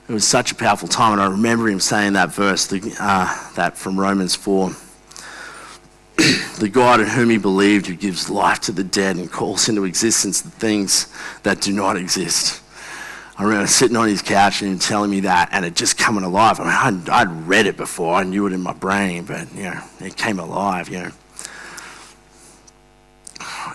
it 0.08 0.14
was 0.14 0.28
such 0.28 0.52
a 0.52 0.56
powerful 0.56 0.88
time, 0.88 1.14
and 1.14 1.22
I 1.22 1.28
remember 1.28 1.70
him 1.70 1.80
saying 1.80 2.14
that 2.14 2.34
verse, 2.34 2.68
the, 2.68 2.96
uh, 3.00 3.54
that 3.56 3.78
from 3.78 4.00
Romans 4.00 4.36
4. 4.36 4.72
the 6.60 6.70
God 6.70 7.00
in 7.00 7.08
whom 7.08 7.30
he 7.30 7.38
believed, 7.38 7.88
who 7.88 7.96
gives 7.96 8.30
life 8.30 8.60
to 8.62 8.72
the 8.72 8.84
dead 8.84 9.16
and 9.16 9.32
calls 9.32 9.70
into 9.70 9.86
existence 9.86 10.42
the 10.42 10.52
things 10.52 11.08
that 11.44 11.62
do 11.62 11.74
not 11.74 11.98
exist. 11.98 12.62
I 13.42 13.44
remember 13.44 13.66
sitting 13.66 13.98
on 13.98 14.08
his 14.08 14.22
couch 14.22 14.62
and 14.62 14.74
him 14.74 14.78
telling 14.78 15.10
me 15.10 15.22
that, 15.22 15.50
and 15.52 15.66
it 15.66 15.76
just 15.76 15.98
coming 15.98 16.24
alive. 16.24 16.60
I 16.60 16.64
mean, 16.64 17.02
I'd, 17.08 17.10
I'd, 17.10 17.48
read 17.48 17.66
it 17.66 17.76
before, 17.76 18.14
I 18.14 18.22
knew 18.22 18.46
it 18.46 18.54
in 18.54 18.62
my 18.62 18.74
brain, 18.74 19.24
but 19.26 19.52
you 19.56 19.64
know, 19.64 19.82
it 20.00 20.16
came 20.16 20.38
alive. 20.38 20.90
You 20.90 21.00
know, 21.00 21.12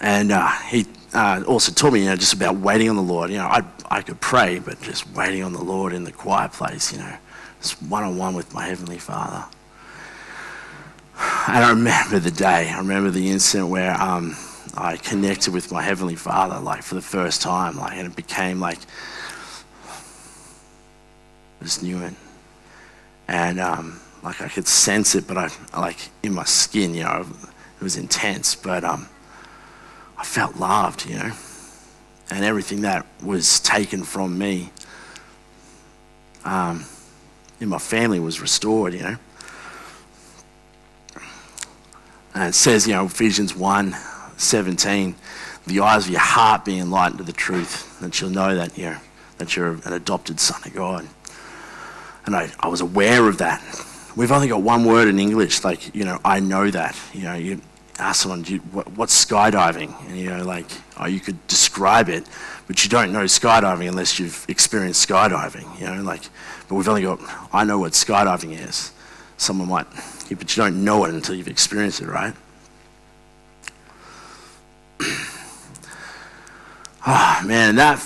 and 0.01 0.31
uh, 0.31 0.49
he 0.69 0.87
uh, 1.13 1.43
also 1.49 1.73
taught 1.73 1.93
me, 1.95 1.99
you 1.99 2.07
know, 2.07 2.15
just 2.15 2.33
about 2.33 2.59
waiting 2.59 2.89
on 2.89 2.95
the 2.95 3.03
Lord. 3.03 3.29
You 3.29 3.39
know, 3.39 3.47
I, 3.47 3.65
I 3.91 4.03
could 4.03 4.21
pray, 4.21 4.61
but 4.61 4.81
just 4.83 5.13
waiting 5.17 5.43
on 5.43 5.53
the 5.53 5.65
Lord 5.65 5.93
in 5.93 6.05
the 6.05 6.13
quiet 6.13 6.53
place, 6.53 6.93
you 6.93 7.01
know, 7.01 7.17
just 7.61 7.83
one 7.83 8.05
on 8.05 8.17
one 8.17 8.37
with 8.37 8.55
my 8.55 8.65
Heavenly 8.67 8.99
Father. 8.99 9.47
And 11.49 11.65
I 11.65 11.71
remember 11.71 12.21
the 12.21 12.31
day, 12.31 12.71
I 12.71 12.79
remember 12.79 13.11
the 13.11 13.31
instant 13.31 13.67
where 13.67 14.01
um, 14.01 14.37
I 14.77 14.97
connected 14.97 15.53
with 15.53 15.73
my 15.73 15.83
Heavenly 15.83 16.15
Father, 16.15 16.61
like 16.61 16.85
for 16.85 16.95
the 16.95 17.03
first 17.03 17.43
time, 17.43 17.77
like, 17.77 17.95
and 17.95 18.07
it 18.07 18.15
became 18.15 18.61
like, 18.61 18.79
knew 21.83 22.03
it. 22.03 22.15
And 23.29 23.59
um, 23.61 24.01
like 24.23 24.41
I 24.41 24.49
could 24.49 24.67
sense 24.67 25.15
it, 25.15 25.27
but 25.27 25.37
I, 25.37 25.51
like 25.77 25.99
in 26.23 26.33
my 26.35 26.45
skin, 26.45 26.95
you 26.95 27.05
know, 27.05 27.27
it 27.79 27.85
was 27.85 27.97
intense, 27.97 28.55
but 28.55 28.85
um, 28.85 29.09
I 30.17 30.25
felt 30.25 30.57
loved, 30.57 31.07
you 31.07 31.17
know, 31.17 31.33
and 32.31 32.45
everything 32.45 32.83
that 32.83 33.07
was 33.23 33.61
taken 33.61 34.03
from 34.03 34.39
me 34.39 34.71
um, 36.45 36.85
in 37.61 37.69
my 37.69 37.79
family 37.79 38.21
was 38.21 38.41
restored, 38.41 38.95
you 38.95 39.03
know. 39.03 39.17
And 42.35 42.51
it 42.51 42.55
says, 42.55 42.87
you 42.87 42.95
know, 42.95 43.07
Ephesians 43.07 43.55
1 43.55 43.95
17, 44.39 45.15
the 45.67 45.81
eyes 45.81 46.05
of 46.07 46.11
your 46.11 46.21
heart 46.21 46.65
being 46.65 46.81
enlightened 46.81 47.19
to 47.19 47.25
the 47.25 47.33
truth, 47.33 47.99
that 48.01 48.21
you'll 48.21 48.31
know 48.31 48.55
that 48.55 48.77
you're, 48.77 49.01
that 49.39 49.57
you're 49.57 49.73
an 49.87 49.93
adopted 49.93 50.39
son 50.39 50.61
of 50.65 50.75
God. 50.75 51.07
And 52.27 52.35
I, 52.35 52.51
I 52.61 52.69
was 52.69 52.81
aware 52.81 53.29
of 53.29 53.39
that. 53.39 53.63
We've 54.17 54.33
only 54.33 54.49
got 54.49 54.63
one 54.63 54.85
word 54.85 55.09
in 55.09 55.19
English, 55.19 55.63
like, 55.63 55.95
you 55.95 56.05
know, 56.05 56.19
I 56.25 56.41
know 56.41 56.71
that. 56.71 56.99
You 57.13 57.23
know, 57.23 57.35
you 57.35 57.61
ask 57.99 58.23
someone, 58.23 58.45
you, 58.45 58.59
what, 58.59 58.91
what's 58.93 59.25
skydiving? 59.25 59.95
And, 60.09 60.19
you 60.19 60.31
know, 60.31 60.43
like, 60.43 60.67
oh, 60.99 61.07
you 61.07 61.21
could 61.21 61.47
describe 61.47 62.09
it, 62.09 62.27
but 62.67 62.83
you 62.83 62.91
don't 62.91 63.13
know 63.13 63.25
skydiving 63.25 63.89
unless 63.89 64.19
you've 64.19 64.45
experienced 64.49 65.07
skydiving, 65.09 65.79
you 65.79 65.87
know, 65.87 66.03
like, 66.03 66.23
but 66.69 66.75
we've 66.75 66.89
only 66.89 67.03
got, 67.03 67.21
I 67.53 67.65
know 67.65 67.79
what 67.79 67.93
skydiving 67.93 68.59
is. 68.59 68.93
Someone 69.37 69.69
might, 69.69 69.87
but 70.31 70.57
you 70.57 70.63
don't 70.63 70.83
know 70.83 71.05
it 71.05 71.15
until 71.15 71.35
you've 71.35 71.49
experienced 71.49 72.01
it, 72.01 72.09
right? 72.09 72.35
oh, 77.07 77.43
man, 77.47 77.77
that 77.77 77.99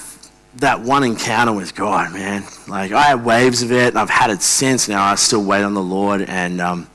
that 0.56 0.80
one 0.80 1.04
encounter 1.04 1.52
with 1.52 1.74
God, 1.74 2.12
man. 2.12 2.44
Like 2.66 2.92
I 2.92 3.02
had 3.02 3.24
waves 3.24 3.62
of 3.62 3.72
it, 3.72 3.88
and 3.88 3.98
I've 3.98 4.10
had 4.10 4.30
it 4.30 4.42
since. 4.42 4.88
Now 4.88 5.04
I 5.04 5.14
still 5.14 5.44
wait 5.44 5.62
on 5.62 5.74
the 5.74 5.82
Lord, 5.82 6.22
and 6.22 6.60
um, 6.60 6.88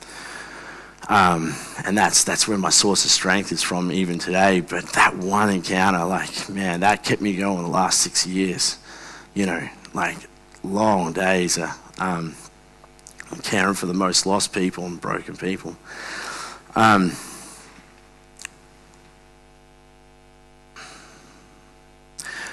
um, 1.08 1.54
and 1.84 1.96
that's 1.96 2.24
that's 2.24 2.46
where 2.46 2.58
my 2.58 2.70
source 2.70 3.04
of 3.04 3.10
strength 3.10 3.52
is 3.52 3.62
from, 3.62 3.90
even 3.92 4.18
today. 4.18 4.60
But 4.60 4.86
that 4.90 5.16
one 5.16 5.50
encounter, 5.50 6.04
like 6.04 6.48
man, 6.48 6.80
that 6.80 7.04
kept 7.04 7.22
me 7.22 7.36
going 7.36 7.62
the 7.62 7.68
last 7.68 8.00
six 8.00 8.26
years. 8.26 8.78
You 9.34 9.46
know, 9.46 9.68
like 9.94 10.16
long 10.62 11.12
days 11.12 11.58
of 11.58 11.70
um, 11.98 12.34
caring 13.42 13.74
for 13.74 13.86
the 13.86 13.94
most 13.94 14.26
lost 14.26 14.52
people 14.52 14.84
and 14.84 15.00
broken 15.00 15.36
people. 15.36 15.76
Um, 16.74 17.12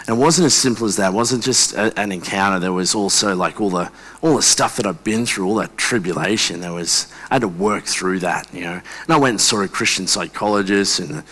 And 0.06 0.18
it 0.18 0.20
wasn't 0.20 0.48
as 0.48 0.54
simple 0.54 0.86
as 0.86 0.98
that. 0.98 1.14
It 1.14 1.16
wasn't 1.16 1.44
just 1.44 1.74
a, 1.74 1.98
an 1.98 2.12
encounter. 2.12 2.60
There 2.60 2.74
was 2.74 2.94
also 2.94 3.36
like 3.36 3.62
all 3.62 3.70
the 3.70 3.90
all 4.22 4.36
the 4.36 4.42
stuff 4.42 4.76
that 4.76 4.86
I've 4.86 5.04
been 5.04 5.26
through, 5.26 5.48
all 5.48 5.56
that 5.56 5.78
tribulation. 5.78 6.60
There 6.60 6.74
was 6.74 7.08
I 7.32 7.36
had 7.36 7.42
to 7.44 7.48
work 7.48 7.86
through 7.86 8.20
that, 8.20 8.54
you 8.54 8.62
know. 8.62 8.82
And 9.04 9.10
I 9.10 9.18
went 9.18 9.32
and 9.32 9.42
saw 9.42 9.62
a 9.62 9.68
Christian 9.68 10.06
psychologist 10.08 11.00
and 11.00 11.24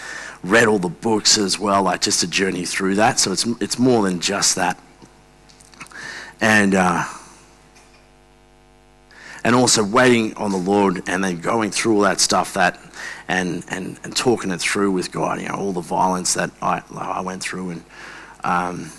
read 0.41 0.67
all 0.67 0.79
the 0.79 0.89
books 0.89 1.37
as 1.37 1.59
well, 1.59 1.83
like 1.83 2.01
just 2.01 2.23
a 2.23 2.27
journey 2.27 2.65
through 2.65 2.95
that. 2.95 3.19
So 3.19 3.33
it's 3.33 3.45
it's 3.59 3.77
more 3.77 4.03
than 4.03 4.21
just 4.21 4.55
that. 4.55 4.79
And 6.39 6.73
uh, 6.73 7.03
and 9.43 9.53
also 9.53 9.83
waiting 9.83 10.33
on 10.35 10.51
the 10.51 10.57
Lord 10.57 11.03
and 11.07 11.21
then 11.21 11.41
going 11.41 11.71
through 11.71 11.95
all 11.95 12.01
that 12.01 12.21
stuff 12.21 12.53
that 12.53 12.79
and 13.27 13.65
and, 13.67 13.99
and 14.05 14.15
talking 14.15 14.49
it 14.51 14.61
through 14.61 14.91
with 14.91 15.11
God, 15.11 15.41
you 15.41 15.49
know, 15.49 15.55
all 15.55 15.73
the 15.73 15.81
violence 15.81 16.35
that 16.35 16.51
I 16.61 16.83
I 16.95 17.19
went 17.19 17.41
through 17.41 17.71
and 17.71 17.83
um, 18.43 18.91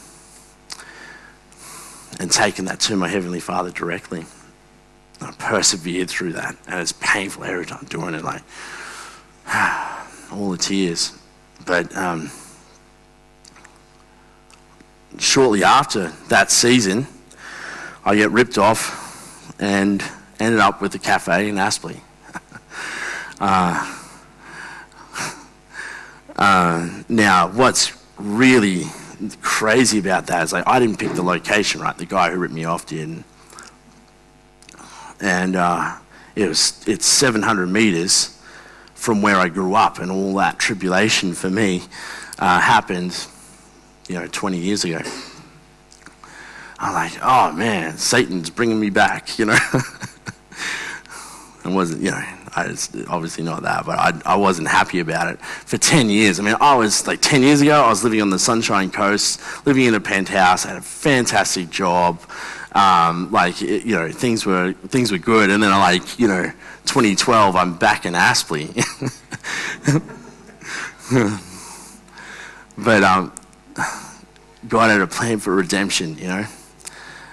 and 2.20 2.30
taken 2.30 2.66
that 2.66 2.80
to 2.80 2.96
my 2.96 3.08
Heavenly 3.08 3.40
Father 3.40 3.70
directly. 3.70 4.24
I 5.20 5.32
persevered 5.32 6.10
through 6.10 6.32
that, 6.32 6.56
and 6.66 6.80
it's 6.80 6.92
painful 6.92 7.44
every 7.44 7.66
time 7.66 7.84
doing 7.86 8.14
it, 8.14 8.24
like 8.24 8.42
all 10.32 10.50
the 10.50 10.58
tears. 10.58 11.16
But 11.64 11.94
um, 11.96 12.30
shortly 15.18 15.62
after 15.62 16.08
that 16.28 16.50
season, 16.50 17.06
I 18.04 18.16
get 18.16 18.30
ripped 18.30 18.58
off 18.58 19.54
and 19.60 20.02
ended 20.40 20.60
up 20.60 20.82
with 20.82 20.94
a 20.94 20.98
cafe 20.98 21.48
in 21.48 21.54
Aspley. 21.56 22.00
uh, 23.40 23.98
uh, 26.36 27.02
now, 27.08 27.48
what's 27.48 27.92
really 28.18 28.84
crazy 29.40 29.98
about 29.98 30.26
that 30.26 30.42
is 30.42 30.52
like 30.52 30.66
I 30.66 30.78
didn't 30.78 30.98
pick 30.98 31.12
the 31.12 31.22
location, 31.22 31.80
right? 31.80 31.96
The 31.96 32.06
guy 32.06 32.30
who 32.30 32.38
ripped 32.38 32.54
me 32.54 32.64
off 32.64 32.86
did, 32.86 33.24
and 35.20 35.56
uh, 35.56 35.96
it 36.34 36.48
was 36.48 36.82
it's 36.86 37.06
700 37.06 37.66
meters 37.66 38.38
from 38.94 39.22
where 39.22 39.36
I 39.36 39.48
grew 39.48 39.74
up, 39.74 39.98
and 39.98 40.10
all 40.10 40.34
that 40.34 40.58
tribulation 40.58 41.34
for 41.34 41.50
me 41.50 41.82
uh, 42.38 42.60
happened, 42.60 43.26
you 44.08 44.16
know, 44.16 44.26
20 44.26 44.58
years 44.58 44.84
ago. 44.84 45.00
I'm 46.78 46.94
like, 46.94 47.12
oh 47.22 47.52
man, 47.52 47.96
Satan's 47.96 48.50
bringing 48.50 48.80
me 48.80 48.90
back, 48.90 49.38
you 49.38 49.46
know. 49.46 49.58
it 51.64 51.68
wasn't, 51.68 52.02
you 52.02 52.10
know, 52.10 52.24
I 52.54 52.76
obviously 53.08 53.44
not 53.44 53.62
that, 53.62 53.86
but 53.86 53.98
I, 53.98 54.20
I 54.26 54.36
wasn't 54.36 54.68
happy 54.68 55.00
about 55.00 55.32
it 55.32 55.40
for 55.40 55.78
10 55.78 56.10
years. 56.10 56.38
I 56.38 56.42
mean, 56.42 56.56
I 56.60 56.74
was 56.74 57.06
like 57.06 57.20
10 57.22 57.42
years 57.42 57.60
ago, 57.62 57.82
I 57.82 57.88
was 57.88 58.04
living 58.04 58.20
on 58.20 58.30
the 58.30 58.38
Sunshine 58.38 58.90
Coast, 58.90 59.40
living 59.66 59.84
in 59.84 59.94
a 59.94 60.00
penthouse, 60.00 60.66
I 60.66 60.70
had 60.70 60.78
a 60.78 60.82
fantastic 60.82 61.70
job. 61.70 62.20
Um, 62.74 63.30
like, 63.30 63.60
it, 63.62 63.84
you 63.84 63.94
know, 63.94 64.10
things 64.10 64.44
were, 64.46 64.72
things 64.88 65.12
were 65.12 65.18
good. 65.18 65.50
And 65.50 65.62
then, 65.62 65.70
like, 65.70 66.18
you 66.18 66.28
know, 66.28 66.44
2012, 66.86 67.56
I'm 67.56 67.76
back 67.76 68.06
in 68.06 68.14
Aspley. 68.14 68.68
but 72.78 73.04
um, 73.04 73.32
God 74.68 74.90
had 74.90 75.00
a 75.00 75.06
plan 75.06 75.38
for 75.38 75.54
redemption, 75.54 76.16
you 76.18 76.28
know. 76.28 76.46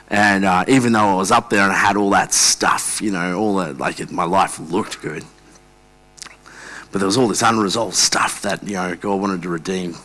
And 0.10 0.44
uh, 0.44 0.66
even 0.68 0.94
though 0.94 1.08
I 1.08 1.16
was 1.16 1.32
up 1.32 1.50
there 1.50 1.62
and 1.62 1.72
I 1.72 1.76
had 1.76 1.96
all 1.96 2.10
that 2.12 2.34
stuff, 2.34 3.02
you 3.02 3.12
know, 3.12 3.38
all 3.38 3.56
that, 3.58 3.78
like 3.78 4.00
it, 4.00 4.12
my 4.12 4.24
life 4.24 4.60
looked 4.60 5.02
good. 5.02 5.24
But 6.92 7.00
there 7.00 7.06
was 7.06 7.18
all 7.18 7.28
this 7.28 7.44
unresolved 7.44 7.96
stuff 7.96 8.42
that, 8.42 8.64
you 8.64 8.74
know, 8.74 8.96
God 8.96 9.22
wanted 9.22 9.44
to 9.44 9.50
redeem 9.50 9.96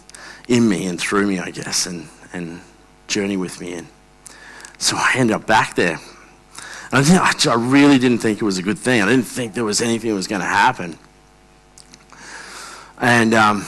in 0.47 0.69
me 0.69 0.87
and 0.87 1.01
through 1.01 1.27
me, 1.27 1.39
I 1.39 1.51
guess, 1.51 1.87
and, 1.87 2.09
and 2.35 2.61
journey 3.09 3.39
with 3.39 3.61
me 3.61 3.73
in. 3.73 3.87
So 4.77 4.97
I 4.97 5.13
ended 5.17 5.37
up 5.37 5.47
back 5.47 5.75
there. 5.75 5.99
And 6.93 7.07
I, 7.07 7.33
I 7.49 7.55
really 7.55 7.99
didn't 7.99 8.19
think 8.19 8.43
it 8.43 8.45
was 8.45 8.59
a 8.59 8.63
good 8.63 8.79
thing. 8.79 9.01
I 9.01 9.07
didn't 9.07 9.25
think 9.25 9.55
there 9.55 9.65
was 9.65 9.81
anything 9.81 10.11
that 10.11 10.17
was 10.17 10.29
going 10.29 10.43
to 10.43 10.47
happen. 10.47 10.99
And, 13.01 13.33
um, 13.33 13.67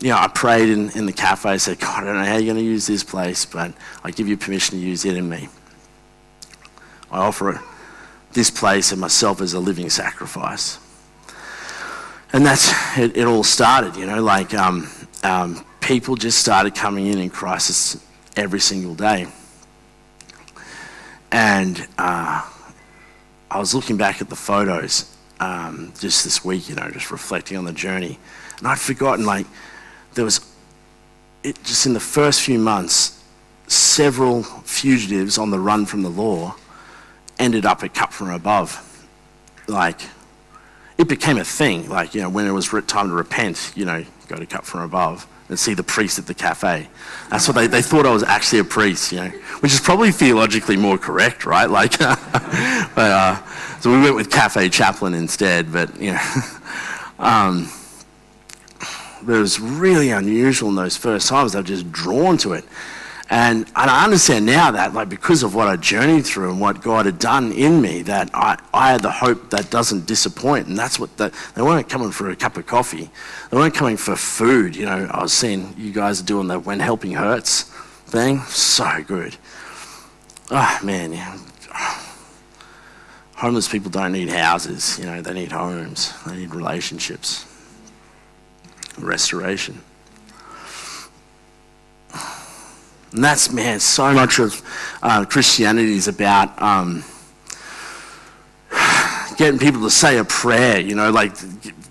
you 0.00 0.08
know, 0.08 0.18
I 0.18 0.26
prayed 0.26 0.68
in, 0.68 0.90
in 0.90 1.06
the 1.06 1.12
cafe. 1.12 1.50
I 1.50 1.56
said, 1.58 1.78
God, 1.78 2.02
I 2.02 2.06
don't 2.06 2.16
know 2.16 2.24
how 2.24 2.36
you're 2.36 2.52
going 2.52 2.56
to 2.56 2.62
use 2.62 2.86
this 2.86 3.04
place, 3.04 3.46
but 3.46 3.72
I 4.02 4.10
give 4.10 4.26
you 4.26 4.36
permission 4.36 4.78
to 4.78 4.84
use 4.84 5.04
it 5.04 5.16
in 5.16 5.28
me. 5.28 5.48
I 7.10 7.18
offer 7.18 7.62
this 8.32 8.50
place 8.50 8.92
and 8.92 9.00
myself 9.00 9.40
as 9.40 9.54
a 9.54 9.60
living 9.60 9.90
sacrifice. 9.90 10.78
And 12.32 12.44
that's, 12.44 12.72
it, 12.98 13.16
it 13.16 13.26
all 13.26 13.44
started, 13.44 13.96
you 13.96 14.06
know, 14.06 14.22
like 14.22 14.52
um, 14.52 14.88
um, 15.22 15.64
people 15.80 16.16
just 16.16 16.38
started 16.38 16.74
coming 16.74 17.06
in 17.06 17.18
in 17.18 17.30
crisis 17.30 18.04
every 18.36 18.60
single 18.60 18.94
day. 18.94 19.26
And 21.32 21.86
uh, 21.96 22.48
I 23.50 23.58
was 23.58 23.74
looking 23.74 23.96
back 23.96 24.20
at 24.20 24.28
the 24.28 24.36
photos 24.36 25.16
um, 25.40 25.92
just 25.98 26.24
this 26.24 26.44
week, 26.44 26.68
you 26.68 26.74
know, 26.74 26.90
just 26.90 27.10
reflecting 27.10 27.56
on 27.56 27.64
the 27.64 27.72
journey. 27.72 28.18
And 28.58 28.68
I'd 28.68 28.78
forgotten, 28.78 29.24
like, 29.24 29.46
there 30.14 30.24
was, 30.24 30.40
it, 31.42 31.62
just 31.64 31.86
in 31.86 31.92
the 31.92 32.00
first 32.00 32.42
few 32.42 32.58
months, 32.58 33.22
several 33.66 34.42
fugitives 34.42 35.38
on 35.38 35.50
the 35.50 35.58
run 35.58 35.86
from 35.86 36.02
the 36.02 36.10
law 36.10 36.54
ended 37.38 37.66
up 37.66 37.82
at 37.82 37.94
cup 37.94 38.12
From 38.12 38.30
Above. 38.30 38.82
Like, 39.66 40.00
it 40.98 41.08
became 41.08 41.38
a 41.38 41.44
thing. 41.44 41.88
Like, 41.88 42.14
you 42.14 42.22
know, 42.22 42.30
when 42.30 42.46
it 42.46 42.52
was 42.52 42.68
time 42.86 43.08
to 43.08 43.14
repent, 43.14 43.72
you 43.76 43.84
know, 43.84 44.04
go 44.28 44.36
to 44.36 44.46
cup 44.46 44.64
From 44.64 44.80
Above 44.80 45.26
and 45.48 45.58
see 45.58 45.74
the 45.74 45.82
priest 45.82 46.18
at 46.18 46.26
the 46.26 46.34
cafe. 46.34 46.88
That's 47.30 47.46
what 47.46 47.54
they, 47.54 47.66
they 47.66 47.82
thought 47.82 48.04
I 48.04 48.12
was 48.12 48.22
actually 48.24 48.60
a 48.60 48.64
priest, 48.64 49.12
you 49.12 49.18
know, 49.18 49.28
which 49.60 49.72
is 49.72 49.80
probably 49.80 50.10
theologically 50.10 50.76
more 50.76 50.98
correct, 50.98 51.46
right? 51.46 51.70
Like, 51.70 51.98
but, 51.98 52.12
uh, 52.96 53.42
so 53.80 53.92
we 53.92 54.00
went 54.00 54.16
with 54.16 54.30
cafe 54.30 54.68
chaplain 54.68 55.14
instead, 55.14 55.72
but, 55.72 56.00
you 56.00 56.12
know, 56.12 56.20
um, 57.18 57.70
but 59.22 59.34
it 59.34 59.40
was 59.40 59.60
really 59.60 60.10
unusual 60.10 60.68
in 60.68 60.76
those 60.76 60.96
first 60.96 61.28
times. 61.28 61.52
They 61.52 61.58
were 61.58 61.64
just 61.64 61.90
drawn 61.90 62.36
to 62.38 62.52
it. 62.52 62.64
And, 63.28 63.66
and 63.74 63.90
I 63.90 64.04
understand 64.04 64.46
now 64.46 64.70
that, 64.70 64.94
like, 64.94 65.08
because 65.08 65.42
of 65.42 65.52
what 65.54 65.66
I 65.66 65.74
journeyed 65.76 66.24
through 66.24 66.50
and 66.50 66.60
what 66.60 66.80
God 66.80 67.06
had 67.06 67.18
done 67.18 67.50
in 67.50 67.80
me, 67.80 68.02
that 68.02 68.30
I, 68.32 68.56
I 68.72 68.92
had 68.92 69.02
the 69.02 69.10
hope 69.10 69.50
that 69.50 69.68
doesn't 69.68 70.06
disappoint. 70.06 70.68
And 70.68 70.78
that's 70.78 71.00
what 71.00 71.16
the, 71.16 71.34
they 71.56 71.62
weren't 71.62 71.88
coming 71.88 72.12
for 72.12 72.30
a 72.30 72.36
cup 72.36 72.56
of 72.56 72.66
coffee. 72.66 73.10
They 73.50 73.56
weren't 73.56 73.74
coming 73.74 73.96
for 73.96 74.14
food. 74.14 74.76
You 74.76 74.86
know, 74.86 75.08
I 75.10 75.22
was 75.22 75.32
seeing 75.32 75.74
you 75.76 75.92
guys 75.92 76.22
doing 76.22 76.46
the 76.46 76.60
when 76.60 76.78
helping 76.78 77.12
hurts 77.12 77.64
thing. 78.06 78.42
So 78.42 79.02
good. 79.04 79.36
Oh, 80.52 80.78
man. 80.84 81.12
Homeless 83.34 83.68
people 83.68 83.90
don't 83.90 84.12
need 84.12 84.28
houses. 84.28 85.00
You 85.00 85.06
know, 85.06 85.20
they 85.20 85.34
need 85.34 85.50
homes. 85.50 86.14
They 86.26 86.36
need 86.36 86.54
relationships. 86.54 87.44
Restoration. 88.98 89.82
And 93.12 93.22
that's, 93.22 93.52
man, 93.52 93.80
so 93.80 94.12
much 94.12 94.38
of 94.38 94.62
uh, 95.02 95.24
Christianity 95.24 95.94
is 95.94 96.08
about 96.08 96.60
um, 96.60 97.04
getting 99.36 99.58
people 99.58 99.82
to 99.82 99.90
say 99.90 100.18
a 100.18 100.24
prayer, 100.24 100.80
you 100.80 100.94
know, 100.94 101.10
like 101.10 101.32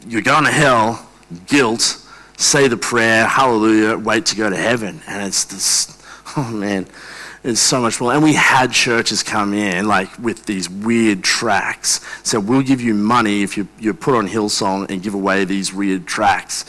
you're 0.08 0.22
going 0.22 0.46
to 0.46 0.52
hell, 0.52 1.08
guilt, 1.48 2.02
say 2.38 2.68
the 2.68 2.78
prayer, 2.78 3.26
hallelujah, 3.26 3.98
wait 3.98 4.26
to 4.28 4.36
go 4.36 4.50
to 4.50 4.58
heaven. 4.58 5.02
And 5.08 5.26
it's 5.26 5.46
this, 5.46 6.04
oh 6.38 6.52
man, 6.52 6.88
it's 7.44 7.62
so 7.62 7.80
much 7.80 8.02
more. 8.02 8.12
And 8.14 8.24
we 8.24 8.34
had 8.34 8.72
churches 8.72 9.22
come 9.22 9.54
in, 9.54 9.88
like 9.88 10.18
with 10.18 10.46
these 10.46 10.70
weird 10.70 11.24
tracks. 11.24 12.02
So 12.24 12.40
we'll 12.40 12.64
give 12.64 12.82
you 12.82 12.94
money 12.94 13.44
if 13.44 13.56
you, 13.56 13.68
you 13.80 13.94
put 13.94 14.16
on 14.16 14.28
Hillsong 14.28 14.90
and 14.90 15.02
give 15.02 15.14
away 15.14 15.46
these 15.46 15.72
weird 15.72 16.08
tracks 16.08 16.66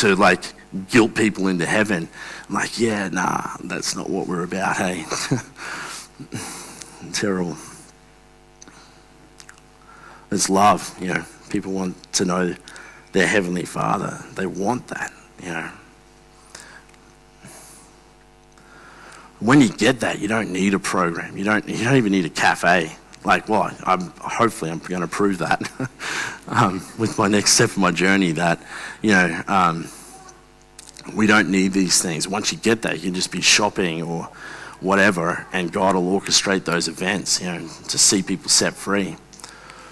to 0.00 0.16
like 0.16 0.42
guilt 0.88 1.14
people 1.14 1.48
into 1.48 1.66
heaven. 1.66 2.08
I'm 2.48 2.54
like, 2.54 2.78
yeah, 2.78 3.08
nah, 3.08 3.56
that's 3.64 3.96
not 3.96 4.10
what 4.10 4.26
we're 4.26 4.44
about, 4.44 4.76
hey. 4.76 5.04
Terrible. 7.12 7.56
It's 10.30 10.50
love, 10.50 10.94
you 11.00 11.08
know. 11.08 11.24
People 11.48 11.72
want 11.72 12.12
to 12.14 12.24
know 12.24 12.54
their 13.12 13.26
Heavenly 13.26 13.64
Father. 13.64 14.18
They 14.34 14.46
want 14.46 14.88
that, 14.88 15.12
you 15.42 15.50
know. 15.50 15.70
When 19.40 19.60
you 19.60 19.68
get 19.68 20.00
that, 20.00 20.20
you 20.20 20.28
don't 20.28 20.50
need 20.52 20.74
a 20.74 20.78
program. 20.78 21.36
You 21.36 21.44
don't, 21.44 21.68
you 21.68 21.84
don't 21.84 21.96
even 21.96 22.12
need 22.12 22.24
a 22.24 22.30
cafe. 22.30 22.96
Like, 23.24 23.48
well, 23.48 23.70
I'm, 23.84 24.12
hopefully 24.18 24.70
I'm 24.70 24.78
going 24.78 25.00
to 25.00 25.06
prove 25.06 25.38
that 25.38 25.70
um, 26.48 26.82
with 26.98 27.18
my 27.18 27.28
next 27.28 27.52
step 27.52 27.70
of 27.70 27.78
my 27.78 27.90
journey 27.90 28.32
that, 28.32 28.60
you 29.00 29.12
know, 29.12 29.42
um, 29.48 29.88
we 31.12 31.26
don't 31.26 31.50
need 31.50 31.72
these 31.72 32.00
things. 32.00 32.26
Once 32.26 32.52
you 32.52 32.58
get 32.58 32.82
that, 32.82 32.96
you 32.96 33.02
can 33.02 33.14
just 33.14 33.30
be 33.30 33.40
shopping 33.40 34.02
or 34.02 34.28
whatever, 34.80 35.46
and 35.52 35.72
God 35.72 35.94
will 35.94 36.20
orchestrate 36.20 36.64
those 36.64 36.88
events, 36.88 37.40
you 37.40 37.46
know, 37.46 37.68
to 37.88 37.98
see 37.98 38.22
people 38.22 38.48
set 38.48 38.74
free. 38.74 39.16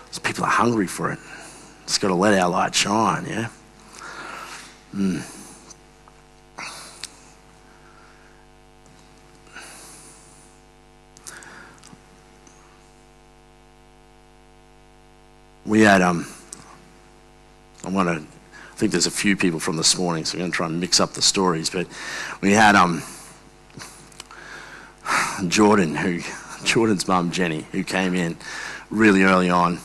Because 0.05 0.19
people 0.19 0.45
are 0.45 0.51
hungry 0.51 0.87
for 0.87 1.13
it. 1.13 1.19
It's 1.85 1.99
got 1.99 2.09
to 2.09 2.15
let 2.15 2.39
our 2.39 2.49
light 2.49 2.75
shine, 2.75 3.27
yeah? 3.27 3.49
Mm. 4.95 5.39
We 15.65 15.83
had, 15.83 16.03
um, 16.03 16.27
I 17.85 17.89
want 17.89 18.09
to 18.09 18.27
think 18.75 18.93
there's 18.93 19.07
a 19.07 19.11
few 19.11 19.37
people 19.37 19.61
from 19.61 19.77
this 19.77 19.97
morning, 19.97 20.25
so 20.25 20.35
I'm 20.35 20.41
going 20.41 20.51
to 20.51 20.57
try 20.57 20.67
and 20.67 20.81
mix 20.81 21.01
up 21.01 21.13
the 21.13 21.23
stories. 21.23 21.71
But 21.71 21.87
we 22.41 22.53
had 22.53 22.75
um, 22.75 23.03
Jordan, 25.49 25.95
who 25.95 26.21
Jordan's 26.65 27.07
mum 27.07 27.31
Jenny, 27.31 27.67
who 27.73 27.85
came 27.85 28.15
in 28.15 28.37
really 28.91 29.23
early 29.23 29.51
on, 29.51 29.79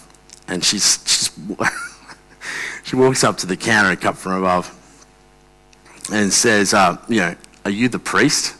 and 0.47 0.63
she's, 0.63 0.99
she's 1.05 1.31
she 2.83 2.95
walks 2.95 3.23
up 3.23 3.37
to 3.37 3.47
the 3.47 3.57
counter 3.57 3.91
a 3.91 3.97
cup 3.97 4.15
from 4.15 4.33
above 4.33 4.73
and 6.11 6.31
says, 6.31 6.73
uh, 6.73 6.97
"You 7.07 7.19
know, 7.21 7.35
are 7.65 7.71
you 7.71 7.89
the 7.89 7.99
priest?" 7.99 8.55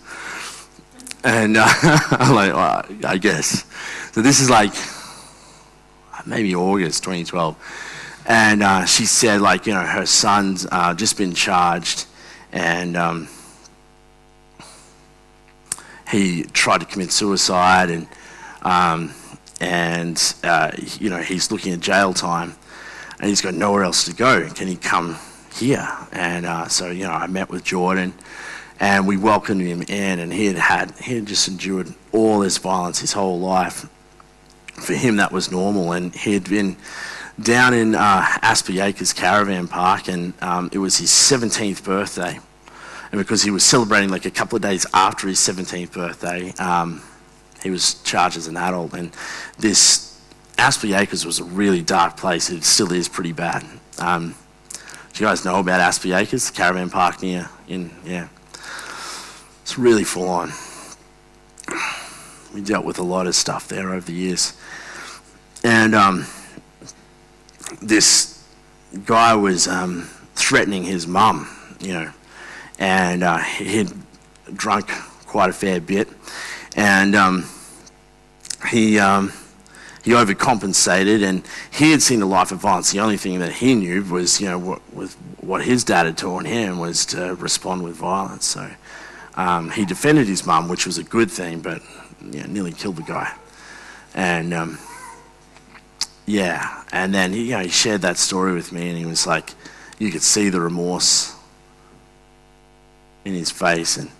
And 1.24 1.58
uh, 1.58 1.66
I'm 2.12 2.36
like, 2.36 2.54
well, 2.54 2.86
"I 3.06 3.18
guess." 3.18 3.66
So 4.12 4.22
this 4.22 4.40
is 4.40 4.50
like 4.50 4.74
maybe 6.26 6.54
August 6.56 7.04
2012 7.04 7.56
and 8.28 8.62
uh, 8.62 8.86
she 8.86 9.06
said 9.06 9.42
like 9.42 9.66
you 9.66 9.74
know 9.74 9.82
her 9.82 10.06
son's 10.06 10.68
uh, 10.72 10.94
just 10.94 11.18
been 11.18 11.34
charged 11.34 12.06
and 12.52 12.98
um, 12.98 13.28
he 16.12 16.44
tried 16.44 16.82
to 16.82 16.86
commit 16.86 17.12
suicide 17.12 17.90
and 17.90 18.08
um, 18.64 19.14
and 19.62 20.36
uh, 20.44 20.72
you 21.00 21.10
know 21.10 21.22
he's 21.22 21.52
looking 21.52 21.74
at 21.74 21.80
jail 21.80 22.14
time 22.14 22.56
and 23.20 23.30
he's 23.30 23.42
got 23.42 23.54
nowhere 23.54 23.84
else 23.84 24.06
to 24.06 24.14
go. 24.14 24.48
Can 24.50 24.68
he 24.68 24.76
come 24.76 25.18
here? 25.54 25.88
And 26.12 26.46
uh, 26.46 26.68
so 26.68 26.92
you 26.92 27.06
know 27.06 27.12
I 27.12 27.28
met 27.28 27.50
with 27.50 27.64
Jordan 27.64 28.14
and 28.80 29.08
we 29.08 29.18
welcomed 29.18 29.62
him 29.62 29.82
in 29.84 30.20
and 30.20 30.34
he 30.34 30.48
had 30.48 30.58
had 30.58 30.92
he 31.00 31.16
had 31.16 31.26
just 31.26 31.48
endured 31.48 31.94
all 32.12 32.40
this 32.40 32.58
violence 32.58 33.00
his 33.00 33.14
whole 33.14 33.40
life. 33.40 33.90
For 34.74 34.94
him 34.94 35.16
that 35.16 35.32
was 35.32 35.52
normal 35.52 35.94
and 35.94 36.14
he 36.14 36.34
had 36.34 36.48
been 36.48 36.78
down 37.42 37.74
in 37.74 37.96
uh, 37.96 38.26
Acres 38.70 39.14
Caravan 39.14 39.68
Park, 39.68 40.08
and 40.08 40.34
um, 40.42 40.70
it 40.72 40.80
was 40.80 40.98
his 40.98 41.10
17th 41.10 41.84
birthday. 41.84 42.40
And 43.12 43.20
because 43.20 43.44
he 43.44 43.52
was 43.52 43.64
celebrating 43.64 44.10
like 44.10 44.26
a 44.26 44.32
couple 44.32 44.56
of 44.56 44.62
days 44.62 44.86
after 44.94 45.28
his 45.28 45.40
17th 45.40 45.94
birthday, 45.94 46.52
um, 46.60 47.02
he 47.64 47.70
was 47.70 48.02
charged 48.04 48.38
as 48.38 48.48
an 48.48 48.58
adult. 48.58 48.94
And 48.94 49.12
this 49.58 50.20
Aspley 50.58 50.98
Acres 50.98 51.26
was 51.26 51.40
a 51.40 51.44
really 51.44 51.82
dark 51.82 52.18
place. 52.18 52.50
It 52.50 52.64
still 52.64 52.92
is 52.92 53.08
pretty 53.08 53.32
bad. 53.32 53.64
Um, 54.00 54.36
do 55.14 55.24
you 55.24 55.30
guys 55.30 55.46
know 55.46 55.60
about 55.60 55.80
Aspley 55.80 56.16
Acres, 56.16 56.52
caravan 56.52 56.90
park 56.90 57.22
near 57.22 57.50
in 57.68 57.92
yeah? 58.06 58.28
It's 59.62 59.78
really 59.78 60.04
full 60.04 60.30
on. 60.30 60.52
We 62.54 62.62
dealt 62.62 62.86
with 62.86 62.98
a 63.00 63.04
lot 63.04 63.28
of 63.28 63.36
stuff 63.36 63.68
there 63.68 63.90
over 63.94 64.06
the 64.06 64.14
years, 64.14 64.54
and 65.64 65.94
um, 65.94 66.26
this 67.82 68.44
guy 69.06 69.36
was 69.36 69.68
um, 69.68 70.10
threatening 70.36 70.84
his 70.84 71.08
mum, 71.08 71.48
you 71.80 71.94
know, 71.94 72.12
and 72.80 73.24
uh, 73.24 73.38
he'd 73.38 73.92
drunk 74.54 74.90
quite 75.26 75.50
a 75.50 75.54
fair 75.54 75.82
bit, 75.82 76.08
and 76.76 77.16
um, 77.16 77.46
he 78.70 79.00
um, 79.00 79.34
he 80.04 80.12
overcompensated, 80.12 81.24
and 81.24 81.44
he 81.72 81.92
had 81.92 82.02
seen 82.02 82.22
a 82.22 82.26
life 82.26 82.52
of 82.52 82.60
violence. 82.60 82.92
The 82.92 83.00
only 83.00 83.18
thing 83.18 83.40
that 83.40 83.54
he 83.54 83.76
knew 83.76 84.04
was, 84.04 84.40
you 84.40 84.48
know, 84.48 84.58
what, 84.58 84.82
with 84.94 85.16
what 85.42 85.64
his 85.64 85.84
dad 85.84 86.06
had 86.06 86.18
taught 86.18 86.46
him 86.46 86.80
was 86.80 87.06
to 87.08 87.36
respond 87.36 87.84
with 87.84 87.96
violence. 87.96 88.46
So 88.46 88.70
um, 89.36 89.70
he 89.72 89.86
defended 89.86 90.28
his 90.28 90.46
mum, 90.46 90.70
which 90.70 90.86
was 90.86 90.98
a 90.98 91.04
good 91.04 91.30
thing, 91.30 91.60
but 91.60 91.82
you 92.22 92.40
know, 92.40 92.46
nearly 92.48 92.72
killed 92.72 92.96
the 92.96 93.04
guy, 93.04 93.34
and 94.16 94.54
um, 94.54 94.80
yeah, 96.28 96.84
and 96.92 97.14
then 97.14 97.34
he, 97.34 97.46
you 97.46 97.52
know, 97.52 97.60
he 97.64 97.70
shared 97.70 98.02
that 98.02 98.18
story 98.18 98.54
with 98.54 98.72
me, 98.72 98.90
and 98.90 98.98
he 98.98 99.06
was 99.06 99.26
like, 99.26 99.56
you 99.98 100.12
could 100.12 100.22
see 100.22 100.50
the 100.50 100.62
remorse 100.62 101.34
in 103.26 103.34
his 103.34 103.50
face, 103.50 103.98
and 103.98 104.12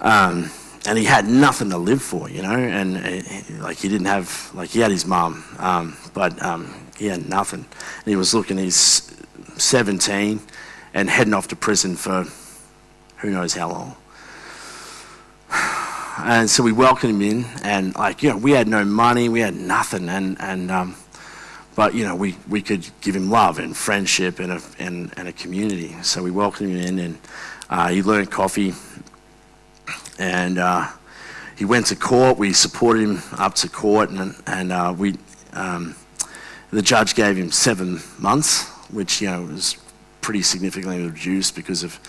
um, 0.00 0.50
and 0.86 0.98
he 0.98 1.04
had 1.04 1.26
nothing 1.26 1.70
to 1.70 1.78
live 1.78 2.02
for, 2.02 2.30
you 2.30 2.42
know, 2.42 2.56
and 2.56 2.96
uh, 2.96 3.62
like 3.62 3.76
he 3.78 3.88
didn't 3.88 4.06
have 4.06 4.50
like 4.54 4.70
he 4.70 4.80
had 4.80 4.90
his 4.90 5.06
mum, 5.06 5.44
um, 5.58 5.96
but 6.14 6.42
um, 6.42 6.74
he 6.96 7.06
had 7.06 7.28
nothing. 7.28 7.60
And 7.60 8.06
he 8.06 8.16
was 8.16 8.34
looking, 8.34 8.58
he's 8.58 9.14
17 9.56 10.40
and 10.94 11.10
heading 11.10 11.34
off 11.34 11.48
to 11.48 11.56
prison 11.56 11.96
for 11.96 12.24
who 13.18 13.30
knows 13.30 13.54
how 13.54 13.70
long. 13.70 13.96
And 16.18 16.48
so 16.48 16.62
we 16.62 16.72
welcomed 16.72 17.14
him 17.14 17.22
in, 17.22 17.44
and 17.62 17.94
like 17.94 18.22
you 18.22 18.30
know, 18.30 18.38
we 18.38 18.52
had 18.52 18.68
no 18.68 18.84
money, 18.84 19.28
we 19.28 19.40
had 19.40 19.54
nothing, 19.54 20.08
and 20.08 20.40
and 20.40 20.70
um, 20.70 20.96
but 21.76 21.94
you 21.94 22.04
know, 22.04 22.16
we, 22.16 22.34
we 22.48 22.62
could 22.62 22.88
give 23.02 23.14
him 23.14 23.30
love 23.30 23.58
and 23.58 23.76
friendship 23.76 24.40
and 24.40 24.50
a 24.50 24.62
and, 24.78 25.12
and 25.18 25.28
a 25.28 25.32
community. 25.32 25.94
So 26.02 26.22
we 26.22 26.30
welcomed 26.30 26.70
him 26.70 26.78
in, 26.78 26.98
and 26.98 27.18
uh, 27.68 27.88
he 27.88 28.02
learned 28.02 28.30
coffee, 28.30 28.72
and 30.18 30.58
uh, 30.58 30.88
he 31.54 31.66
went 31.66 31.86
to 31.86 31.96
court. 31.96 32.38
We 32.38 32.54
supported 32.54 33.02
him 33.02 33.22
up 33.36 33.54
to 33.56 33.68
court, 33.68 34.08
and 34.08 34.34
and 34.46 34.72
uh, 34.72 34.94
we 34.96 35.16
um, 35.52 35.94
the 36.70 36.82
judge 36.82 37.14
gave 37.14 37.36
him 37.36 37.52
seven 37.52 38.00
months, 38.18 38.64
which 38.90 39.20
you 39.20 39.30
know 39.30 39.42
was 39.42 39.76
pretty 40.22 40.42
significantly 40.42 41.04
reduced 41.04 41.54
because 41.54 41.82
of 41.84 42.00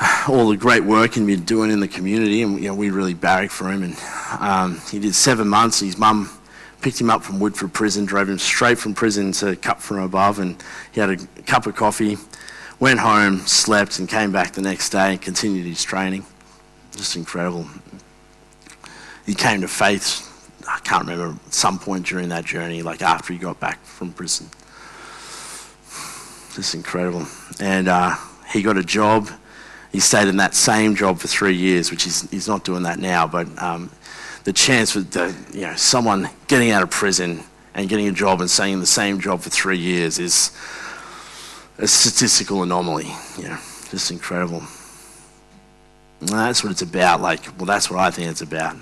all 0.28 0.48
the 0.48 0.56
great 0.56 0.84
work 0.84 1.14
he'd 1.14 1.26
been 1.26 1.44
doing 1.44 1.70
in 1.70 1.80
the 1.80 1.88
community, 1.88 2.42
and 2.42 2.62
you 2.62 2.68
know, 2.68 2.74
we 2.74 2.90
really 2.90 3.14
barracked 3.14 3.52
for 3.52 3.70
him. 3.70 3.82
And 3.82 3.96
um, 4.40 4.80
he 4.90 4.98
did 4.98 5.14
seven 5.14 5.48
months. 5.48 5.80
His 5.80 5.98
mum 5.98 6.30
picked 6.82 7.00
him 7.00 7.10
up 7.10 7.22
from 7.22 7.40
Woodford 7.40 7.72
Prison, 7.72 8.04
drove 8.04 8.28
him 8.28 8.38
straight 8.38 8.78
from 8.78 8.94
prison 8.94 9.32
to 9.32 9.56
Cup 9.56 9.80
from 9.80 9.98
above, 9.98 10.38
and 10.38 10.62
he 10.92 11.00
had 11.00 11.10
a 11.10 11.16
cup 11.42 11.66
of 11.66 11.74
coffee 11.76 12.16
went 12.78 13.00
home, 13.00 13.38
slept, 13.40 13.98
and 13.98 14.08
came 14.08 14.32
back 14.32 14.52
the 14.52 14.62
next 14.62 14.90
day 14.90 15.12
and 15.12 15.22
continued 15.22 15.66
his 15.66 15.82
training. 15.82 16.24
Just 16.92 17.16
incredible. 17.16 17.66
He 19.24 19.34
came 19.34 19.60
to 19.62 19.68
faith, 19.68 20.22
I 20.68 20.78
can't 20.80 21.06
remember, 21.06 21.38
some 21.50 21.78
point 21.78 22.06
during 22.06 22.28
that 22.28 22.44
journey, 22.44 22.82
like 22.82 23.02
after 23.02 23.32
he 23.32 23.38
got 23.38 23.58
back 23.60 23.82
from 23.84 24.12
prison. 24.12 24.48
Just 26.54 26.74
incredible. 26.74 27.26
And 27.60 27.88
uh, 27.88 28.14
he 28.48 28.62
got 28.62 28.76
a 28.76 28.84
job. 28.84 29.28
He 29.96 30.00
stayed 30.00 30.28
in 30.28 30.36
that 30.36 30.54
same 30.54 30.94
job 30.94 31.20
for 31.20 31.26
three 31.26 31.56
years, 31.56 31.90
which 31.90 32.02
he's, 32.02 32.30
he's 32.30 32.46
not 32.46 32.64
doing 32.64 32.82
that 32.82 32.98
now, 32.98 33.26
but 33.26 33.46
um, 33.62 33.90
the 34.44 34.52
chance 34.52 34.94
with 34.94 35.10
the, 35.10 35.34
you 35.54 35.62
know, 35.62 35.74
someone 35.74 36.28
getting 36.48 36.70
out 36.70 36.82
of 36.82 36.90
prison 36.90 37.42
and 37.72 37.88
getting 37.88 38.06
a 38.06 38.12
job 38.12 38.42
and 38.42 38.50
staying 38.50 38.74
in 38.74 38.80
the 38.80 38.84
same 38.84 39.18
job 39.20 39.40
for 39.40 39.48
three 39.48 39.78
years 39.78 40.18
is 40.18 40.54
a 41.78 41.88
statistical 41.88 42.62
anomaly. 42.62 43.10
You 43.38 43.44
know, 43.44 43.58
just 43.88 44.10
incredible. 44.10 44.62
And 46.20 46.28
that's 46.28 46.62
what 46.62 46.72
it's 46.72 46.82
about. 46.82 47.22
Like, 47.22 47.56
well, 47.56 47.64
that's 47.64 47.90
what 47.90 47.98
I 47.98 48.10
think 48.10 48.28
it's 48.28 48.42
about. 48.42 48.76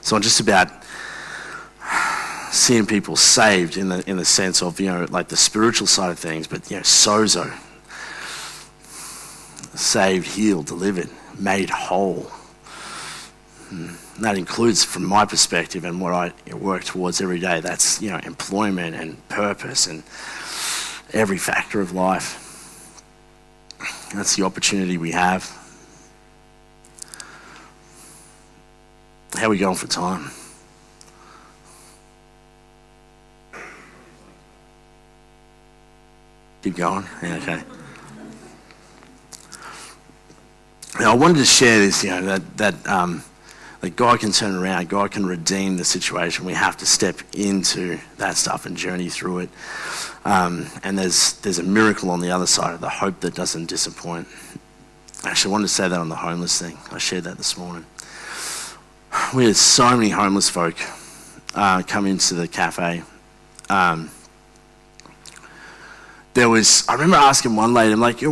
So 0.00 0.16
I'm 0.16 0.22
just 0.22 0.40
about 0.40 0.72
seeing 2.50 2.84
people 2.84 3.14
saved 3.14 3.76
in 3.76 3.90
the 3.90 4.02
in 4.10 4.16
the 4.16 4.24
sense 4.24 4.60
of 4.60 4.80
you 4.80 4.88
know 4.88 5.06
like 5.10 5.28
the 5.28 5.36
spiritual 5.36 5.86
side 5.86 6.10
of 6.10 6.18
things, 6.18 6.48
but 6.48 6.68
you 6.68 6.78
know 6.78 6.82
sozo, 6.82 7.56
saved, 9.74 10.26
healed, 10.26 10.66
delivered, 10.66 11.08
made 11.38 11.70
whole. 11.70 12.30
And 13.70 13.96
that 14.20 14.36
includes, 14.36 14.84
from 14.84 15.04
my 15.04 15.24
perspective 15.24 15.84
and 15.84 16.00
what 16.00 16.12
I 16.12 16.54
work 16.54 16.84
towards 16.84 17.20
every 17.20 17.40
day, 17.40 17.60
that's 17.60 18.02
you 18.02 18.10
know 18.10 18.20
employment 18.24 18.94
and 18.94 19.26
purpose 19.28 19.86
and 19.86 20.02
every 21.12 21.38
factor 21.38 21.80
of 21.80 21.92
life. 21.92 22.38
That's 24.14 24.36
the 24.36 24.44
opportunity 24.44 24.98
we 24.98 25.12
have. 25.12 25.58
How 29.34 29.46
are 29.46 29.50
we 29.50 29.58
going 29.58 29.76
for 29.76 29.86
time? 29.86 30.30
Keep 36.62 36.76
going? 36.76 37.04
Yeah, 37.22 37.36
okay. 37.36 37.81
I 41.04 41.14
wanted 41.14 41.38
to 41.38 41.44
share 41.44 41.78
this, 41.78 42.04
you 42.04 42.10
know, 42.10 42.22
that, 42.22 42.56
that, 42.58 42.86
um, 42.86 43.24
that 43.80 43.96
God 43.96 44.20
can 44.20 44.30
turn 44.30 44.54
around, 44.54 44.88
God 44.88 45.10
can 45.10 45.26
redeem 45.26 45.76
the 45.76 45.84
situation. 45.84 46.44
We 46.44 46.52
have 46.54 46.76
to 46.78 46.86
step 46.86 47.16
into 47.34 47.98
that 48.18 48.36
stuff 48.36 48.66
and 48.66 48.76
journey 48.76 49.08
through 49.08 49.40
it. 49.40 49.50
Um, 50.24 50.66
and 50.84 50.96
there's, 50.96 51.34
there's 51.40 51.58
a 51.58 51.64
miracle 51.64 52.10
on 52.10 52.20
the 52.20 52.30
other 52.30 52.46
side 52.46 52.74
of 52.74 52.80
the 52.80 52.88
hope 52.88 53.20
that 53.20 53.34
doesn't 53.34 53.66
disappoint. 53.66 54.28
Actually, 55.24 55.50
I 55.50 55.52
wanted 55.52 55.64
to 55.64 55.74
say 55.74 55.88
that 55.88 55.98
on 55.98 56.08
the 56.08 56.16
homeless 56.16 56.60
thing. 56.60 56.78
I 56.90 56.98
shared 56.98 57.24
that 57.24 57.36
this 57.36 57.56
morning. 57.56 57.84
We 59.34 59.46
had 59.46 59.56
so 59.56 59.96
many 59.96 60.10
homeless 60.10 60.48
folk 60.48 60.76
uh, 61.54 61.82
come 61.82 62.06
into 62.06 62.34
the 62.34 62.48
cafe. 62.48 63.02
Um, 63.68 64.10
there 66.34 66.48
was, 66.48 66.86
I 66.88 66.94
remember 66.94 67.16
asking 67.16 67.56
one 67.56 67.74
lady, 67.74 67.92
I'm 67.92 68.00
like, 68.00 68.22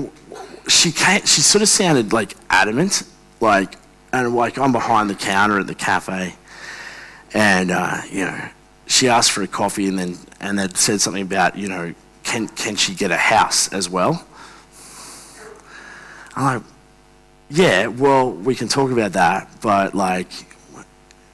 she 0.70 0.92
came, 0.92 1.24
she 1.24 1.40
sort 1.40 1.62
of 1.62 1.68
sounded 1.68 2.12
like 2.12 2.34
adamant, 2.48 3.02
like, 3.40 3.74
and 4.12 4.34
like 4.34 4.58
I'm 4.58 4.72
behind 4.72 5.10
the 5.10 5.14
counter 5.14 5.58
at 5.58 5.66
the 5.66 5.74
cafe, 5.74 6.34
and 7.34 7.70
uh, 7.70 8.00
you 8.10 8.24
know, 8.24 8.48
she 8.86 9.08
asked 9.08 9.32
for 9.32 9.42
a 9.42 9.48
coffee, 9.48 9.86
and 9.86 9.98
then 9.98 10.18
and 10.40 10.58
they 10.58 10.68
said 10.74 11.00
something 11.00 11.22
about, 11.22 11.56
you 11.56 11.68
know, 11.68 11.94
can 12.22 12.48
can 12.48 12.76
she 12.76 12.94
get 12.94 13.10
a 13.10 13.16
house 13.16 13.72
as 13.72 13.88
well? 13.88 14.26
I'm 16.36 16.44
like, 16.44 16.62
yeah, 17.50 17.86
well, 17.88 18.30
we 18.30 18.54
can 18.54 18.68
talk 18.68 18.90
about 18.90 19.12
that, 19.12 19.48
but 19.60 19.94
like, 19.94 20.28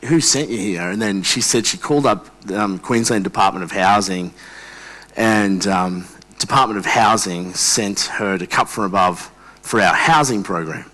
who 0.04 0.20
sent 0.20 0.50
you 0.50 0.58
here? 0.58 0.90
And 0.90 1.00
then 1.00 1.22
she 1.22 1.40
said 1.40 1.66
she 1.66 1.78
called 1.78 2.06
up 2.06 2.26
um, 2.50 2.78
Queensland 2.78 3.24
Department 3.24 3.64
of 3.64 3.72
Housing, 3.72 4.32
and 5.16 5.66
um, 5.66 6.06
Department 6.38 6.78
of 6.78 6.86
Housing 6.86 7.54
sent 7.54 8.00
her 8.00 8.38
to 8.38 8.46
Cup 8.46 8.68
from 8.68 8.84
Above 8.84 9.30
for 9.62 9.80
our 9.80 9.94
housing 9.94 10.42
program. 10.42 10.90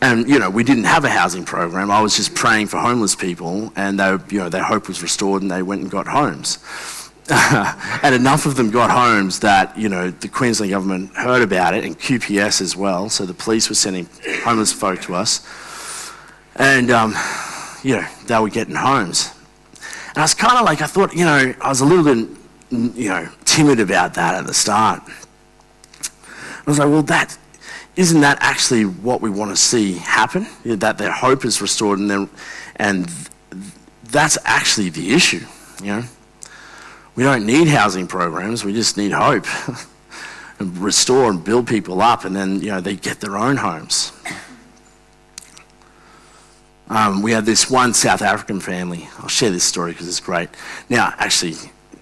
And 0.00 0.28
you 0.28 0.38
know, 0.38 0.50
we 0.50 0.62
didn't 0.64 0.84
have 0.84 1.04
a 1.04 1.08
housing 1.08 1.44
program. 1.44 1.90
I 1.90 2.00
was 2.00 2.16
just 2.16 2.34
praying 2.34 2.68
for 2.68 2.78
homeless 2.78 3.14
people, 3.16 3.72
and 3.74 3.98
they, 3.98 4.16
you 4.30 4.38
know, 4.38 4.48
their 4.48 4.62
hope 4.62 4.86
was 4.86 5.02
restored, 5.02 5.42
and 5.42 5.50
they 5.50 5.62
went 5.62 5.82
and 5.82 5.90
got 5.90 6.06
homes. 6.06 6.58
and 7.30 8.14
enough 8.14 8.46
of 8.46 8.56
them 8.56 8.70
got 8.70 8.90
homes 8.90 9.40
that 9.40 9.76
you 9.76 9.88
know 9.88 10.10
the 10.10 10.28
Queensland 10.28 10.70
government 10.70 11.14
heard 11.14 11.42
about 11.42 11.74
it, 11.74 11.84
and 11.84 11.98
QPS 11.98 12.60
as 12.60 12.76
well. 12.76 13.10
So 13.10 13.26
the 13.26 13.34
police 13.34 13.68
were 13.68 13.74
sending 13.74 14.08
homeless 14.44 14.72
folk 14.72 15.02
to 15.02 15.14
us, 15.14 15.44
and 16.54 16.90
um, 16.90 17.14
you 17.82 17.96
know 17.96 18.06
they 18.26 18.38
were 18.38 18.50
getting 18.50 18.76
homes. 18.76 19.32
And 20.18 20.18
I 20.18 20.22
was 20.22 20.34
kind 20.34 20.58
of 20.58 20.64
like, 20.64 20.80
I 20.80 20.86
thought, 20.86 21.14
you 21.14 21.24
know, 21.24 21.54
I 21.60 21.68
was 21.68 21.80
a 21.80 21.84
little 21.84 22.04
bit, 22.04 22.28
you 22.70 23.08
know, 23.08 23.28
timid 23.58 23.80
about 23.80 24.14
that 24.14 24.36
at 24.36 24.46
the 24.46 24.54
start. 24.54 25.02
I 25.04 26.62
was 26.64 26.78
like, 26.78 26.88
well, 26.88 27.02
that 27.04 27.36
isn't 27.96 28.20
that 28.20 28.38
actually 28.40 28.84
what 28.84 29.20
we 29.20 29.30
want 29.30 29.50
to 29.50 29.56
see 29.56 29.94
happen? 29.94 30.46
That 30.64 30.98
their 30.98 31.10
hope 31.10 31.44
is 31.44 31.60
restored, 31.60 31.98
and 31.98 32.08
then, 32.08 32.30
and 32.76 33.10
that's 34.04 34.38
actually 34.44 34.90
the 34.90 35.12
issue. 35.12 35.44
You 35.82 35.86
know, 35.86 36.02
we 37.16 37.24
don't 37.24 37.44
need 37.44 37.66
housing 37.66 38.06
programs; 38.06 38.64
we 38.64 38.72
just 38.72 38.96
need 38.96 39.10
hope, 39.10 39.46
and 40.60 40.78
restore 40.78 41.28
and 41.28 41.42
build 41.42 41.66
people 41.66 42.00
up, 42.00 42.24
and 42.24 42.36
then 42.36 42.60
you 42.60 42.68
know 42.68 42.80
they 42.80 42.94
get 42.94 43.18
their 43.18 43.36
own 43.36 43.56
homes. 43.56 44.12
Um, 46.90 47.22
we 47.22 47.32
had 47.32 47.44
this 47.44 47.68
one 47.68 47.92
South 47.92 48.22
African 48.22 48.60
family. 48.60 49.08
I'll 49.18 49.28
share 49.28 49.50
this 49.50 49.64
story 49.64 49.90
because 49.92 50.06
it's 50.06 50.20
great. 50.20 50.48
Now, 50.88 51.12
actually, 51.18 51.56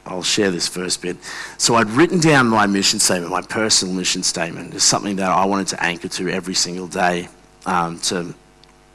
I'll 0.06 0.22
share 0.22 0.50
this 0.50 0.68
first 0.68 1.02
bit. 1.02 1.16
So 1.58 1.74
I'd 1.74 1.90
written 1.90 2.20
down 2.20 2.46
my 2.46 2.66
mission 2.66 2.98
statement, 2.98 3.32
my 3.32 3.42
personal 3.42 3.94
mission 3.94 4.22
statement. 4.22 4.74
It's 4.74 4.84
something 4.84 5.16
that 5.16 5.30
I 5.30 5.44
wanted 5.44 5.66
to 5.68 5.82
anchor 5.82 6.08
to 6.08 6.30
every 6.30 6.54
single 6.54 6.86
day 6.86 7.28
um, 7.66 7.98
to, 8.00 8.34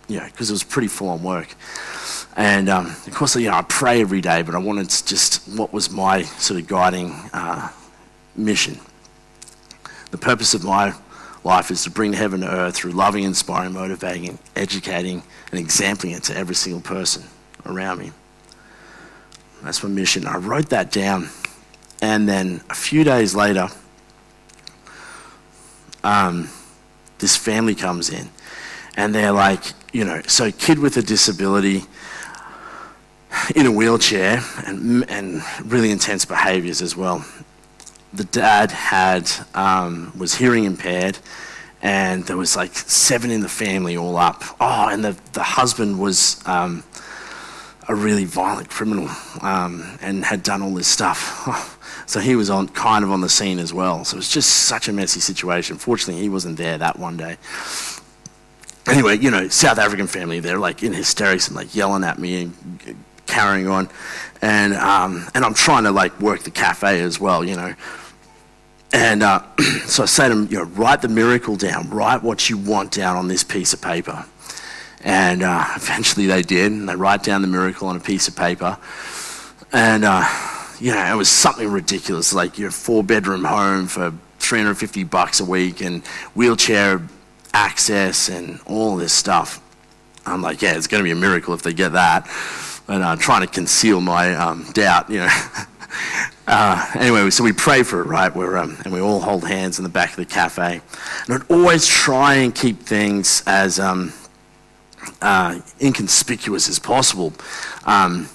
you 0.08 0.18
know, 0.18 0.26
because 0.26 0.50
it 0.50 0.54
was 0.54 0.64
pretty 0.64 0.88
full 0.88 1.10
on 1.10 1.22
work. 1.22 1.54
And 2.38 2.70
um, 2.70 2.86
of 2.86 3.14
course, 3.14 3.36
you 3.36 3.50
know, 3.50 3.56
I 3.56 3.62
pray 3.64 4.02
every 4.02 4.22
day, 4.22 4.42
but 4.42 4.56
I 4.56 4.60
wanted 4.60 4.90
to 4.90 5.06
just 5.06 5.48
what 5.50 5.74
was 5.74 5.92
my 5.92 6.24
sort 6.24 6.60
of 6.62 6.68
guiding 6.68 7.12
uh, 7.34 7.70
mission. 8.36 8.80
The 10.12 10.18
purpose 10.18 10.54
of 10.54 10.64
my 10.64 10.94
life 11.44 11.72
is 11.72 11.84
to 11.84 11.90
bring 11.90 12.14
heaven 12.14 12.42
to 12.42 12.50
earth 12.50 12.76
through 12.76 12.92
loving, 12.92 13.24
inspiring, 13.24 13.74
motivating, 13.74 14.40
educating, 14.56 15.24
and 15.52 15.60
exempling 15.60 16.12
it 16.12 16.24
to 16.24 16.38
every 16.38 16.56
single 16.56 16.82
person 16.82 17.24
around 17.66 18.00
me. 18.00 18.12
That's 19.64 19.84
my 19.84 19.90
mission. 19.90 20.26
I 20.26 20.38
wrote 20.38 20.70
that 20.70 20.92
down. 20.92 21.30
And 22.02 22.28
then 22.28 22.62
a 22.70 22.76
few 22.76 23.04
days 23.04 23.36
later, 23.36 23.70
um, 26.04 26.50
this 27.20 27.36
family 27.36 27.76
comes 27.76 28.10
in. 28.10 28.30
And 28.98 29.14
they're 29.14 29.32
like, 29.32 29.64
you 29.94 30.04
know, 30.04 30.22
so 30.28 30.52
kid 30.52 30.80
with 30.80 30.98
a 30.98 31.02
disability 31.02 31.84
in 33.56 33.66
a 33.66 33.72
wheelchair 33.72 34.44
and, 34.66 35.10
and 35.10 35.42
really 35.64 35.92
intense 35.92 36.26
behaviors 36.26 36.82
as 36.82 36.98
well. 36.98 37.26
The 38.14 38.26
dad 38.26 38.72
had, 38.72 39.32
um, 39.54 40.12
was 40.18 40.36
hearing 40.36 40.66
impaired 40.66 41.18
and 41.82 42.26
there 42.26 42.38
was 42.38 42.56
like 42.56 42.76
seven 42.76 43.32
in 43.32 43.42
the 43.42 43.50
family 43.50 43.98
all 43.98 44.18
up. 44.18 44.44
Oh, 44.60 44.90
and 44.90 45.04
the, 45.04 45.18
the 45.34 45.44
husband 45.44 46.00
was 46.00 46.46
um, 46.46 46.84
a 47.92 47.96
really 47.96 48.26
violent 48.26 48.70
criminal 48.70 49.10
um, 49.42 49.98
and 50.02 50.24
had 50.24 50.44
done 50.44 50.62
all 50.62 50.74
this 50.74 50.88
stuff. 50.88 51.78
so 52.08 52.20
he 52.20 52.36
was 52.36 52.50
on 52.50 52.68
kind 52.70 53.04
of 53.04 53.12
on 53.12 53.22
the 53.22 53.30
scene 53.30 53.60
as 53.60 53.74
well. 53.74 54.06
So 54.06 54.16
it 54.16 54.20
was 54.20 54.30
just 54.30 54.50
such 54.50 54.88
a 54.88 54.94
messy 54.94 55.20
situation. 55.20 55.78
Fortunately, 55.78 56.22
he 56.22 56.30
wasn't 56.30 56.58
there 56.58 56.78
that 56.78 56.98
one 56.98 57.18
day. 57.18 57.38
Anyway, 58.88 59.18
you 59.18 59.30
know, 59.30 59.48
South 59.50 59.78
African 59.78 60.08
family, 60.08 60.40
they're 60.40 60.58
like 60.58 60.84
in 60.84 60.94
hysterics 60.94 61.48
and 61.48 61.56
like 61.56 61.76
yelling 61.76 62.04
at 62.04 62.18
me 62.18 62.44
and 62.44 62.98
carrying 63.28 63.68
on. 63.68 63.90
And, 64.42 64.74
um, 64.74 65.28
and 65.36 65.46
I'm 65.46 65.54
trying 65.54 65.84
to 65.84 65.92
like 65.92 66.20
work 66.20 66.44
the 66.44 66.52
cafe 66.52 67.02
as 67.02 67.20
well, 67.20 67.44
you 67.44 67.56
know. 67.56 67.76
And 68.94 69.22
uh, 69.22 69.44
so 69.86 70.04
I 70.04 70.06
say 70.06 70.30
to 70.30 70.36
them, 70.36 70.48
you 70.50 70.58
know, 70.58 70.64
write 70.64 71.02
the 71.02 71.08
miracle 71.08 71.56
down, 71.56 71.90
write 71.90 72.24
what 72.24 72.50
you 72.50 72.58
want 72.58 72.92
down 72.92 73.18
on 73.18 73.28
this 73.28 73.44
piece 73.44 73.74
of 73.74 73.82
paper. 73.82 74.26
And 75.04 75.44
uh, 75.44 75.66
eventually 75.76 76.28
they 76.28 76.42
did, 76.42 76.72
and 76.72 76.88
they 76.88 76.96
write 76.96 77.24
down 77.24 77.42
the 77.42 77.48
miracle 77.48 77.88
on 77.88 77.96
a 77.96 78.00
piece 78.00 78.28
of 78.28 78.36
paper. 78.36 78.78
And, 79.74 80.04
uh, 80.06 80.28
you 80.80 80.92
know, 80.92 81.04
it 81.04 81.16
was 81.16 81.30
something 81.30 81.68
ridiculous, 81.68 82.34
like 82.34 82.58
your 82.58 82.72
four 82.72 83.04
bedroom 83.04 83.44
home 83.44 83.88
for 83.88 84.14
350 84.40 85.04
bucks 85.06 85.40
a 85.40 85.46
week 85.46 85.82
and 85.82 86.06
wheelchair 86.36 87.02
access 87.54 88.30
and 88.30 88.60
all 88.66 88.96
this 88.96 89.14
stuff. 89.14 89.62
I'm 90.26 90.42
like, 90.42 90.62
yeah, 90.62 90.76
it's 90.76 90.88
going 90.88 91.02
to 91.02 91.04
be 91.04 91.12
a 91.12 91.16
miracle 91.16 91.54
if 91.54 91.64
they 91.64 91.74
get 91.74 91.94
that. 91.94 92.30
And 92.88 93.04
I'm 93.04 93.18
uh, 93.18 93.22
trying 93.22 93.42
to 93.42 93.48
conceal 93.48 94.02
my 94.02 94.36
um, 94.36 94.66
doubt, 94.74 95.10
you 95.10 95.20
know. 95.20 95.30
uh, 96.48 96.92
anyway, 96.96 97.30
so 97.30 97.44
we 97.44 97.54
pray 97.54 97.84
for 97.84 98.02
it, 98.02 98.06
right? 98.06 98.36
We're, 98.36 98.58
um, 98.58 98.78
and 98.84 98.94
we 98.94 99.00
all 99.00 99.20
hold 99.22 99.48
hands 99.48 99.80
in 99.80 99.84
the 99.84 99.90
back 99.90 100.12
of 100.12 100.16
the 100.18 100.26
cafe. 100.26 100.82
And 101.26 101.36
I'd 101.36 101.50
always 101.50 101.88
try 101.88 102.36
and 102.36 102.54
keep 102.54 102.80
things 102.82 103.44
as 103.48 103.80
um, 103.80 104.14
uh, 105.22 105.60
inconspicuous 105.80 106.70
as 106.70 106.80
possible. 106.80 107.34
Um, 107.86 108.30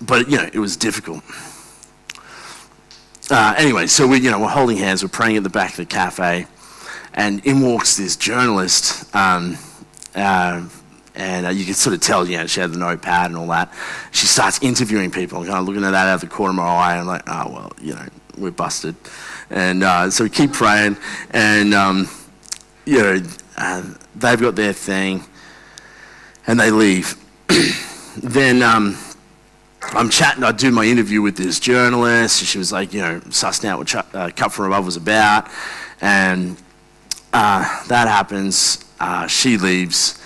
but, 0.00 0.28
you 0.30 0.36
know, 0.38 0.48
it 0.52 0.58
was 0.58 0.76
difficult. 0.76 1.22
Uh, 3.30 3.54
anyway, 3.56 3.86
so 3.86 4.06
we, 4.06 4.18
you 4.18 4.30
know, 4.30 4.40
we're 4.40 4.48
holding 4.48 4.76
hands, 4.76 5.02
we're 5.02 5.08
praying 5.08 5.36
at 5.36 5.42
the 5.44 5.50
back 5.50 5.70
of 5.70 5.76
the 5.76 5.86
cafe, 5.86 6.46
and 7.14 7.44
in 7.46 7.60
walks 7.60 7.96
this 7.96 8.16
journalist, 8.16 9.14
um, 9.14 9.56
uh, 10.16 10.66
and 11.14 11.46
uh, 11.46 11.50
you 11.50 11.64
can 11.64 11.74
sort 11.74 11.94
of 11.94 12.00
tell, 12.00 12.26
you 12.26 12.38
know, 12.38 12.46
she 12.46 12.60
had 12.60 12.72
the 12.72 12.78
notepad 12.78 13.26
and 13.26 13.36
all 13.36 13.46
that. 13.48 13.72
She 14.10 14.26
starts 14.26 14.60
interviewing 14.62 15.10
people, 15.10 15.44
kind 15.44 15.58
of 15.58 15.66
looking 15.66 15.84
at 15.84 15.92
that 15.92 16.08
out 16.08 16.14
of 16.14 16.20
the 16.22 16.26
corner 16.26 16.50
of 16.50 16.56
my 16.56 16.64
eye, 16.64 16.92
and 16.92 17.02
I'm 17.02 17.06
like, 17.06 17.22
oh, 17.28 17.52
well, 17.52 17.72
you 17.80 17.94
know, 17.94 18.06
we're 18.36 18.50
busted. 18.50 18.96
And 19.50 19.84
uh, 19.84 20.10
so 20.10 20.24
we 20.24 20.30
keep 20.30 20.52
praying, 20.52 20.96
and, 21.30 21.72
um, 21.72 22.08
you 22.84 22.98
know, 22.98 23.22
uh, 23.56 23.82
they've 24.16 24.40
got 24.40 24.56
their 24.56 24.72
thing, 24.72 25.22
and 26.46 26.58
they 26.58 26.70
leave. 26.70 27.14
then, 28.16 28.62
um, 28.62 28.96
I'm 29.82 30.10
chatting, 30.10 30.44
I 30.44 30.52
do 30.52 30.70
my 30.70 30.84
interview 30.84 31.22
with 31.22 31.36
this 31.36 31.58
journalist. 31.58 32.44
She 32.44 32.58
was 32.58 32.70
like, 32.70 32.92
you 32.92 33.00
know, 33.00 33.20
sussing 33.20 33.66
out 33.66 33.78
what 33.78 33.88
Ch- 33.88 34.14
uh, 34.14 34.30
Cup 34.30 34.52
from 34.52 34.66
Above 34.66 34.84
was 34.84 34.96
about. 34.96 35.48
And 36.00 36.56
uh, 37.32 37.86
that 37.86 38.08
happens. 38.08 38.84
Uh, 39.00 39.26
she 39.26 39.56
leaves. 39.56 40.20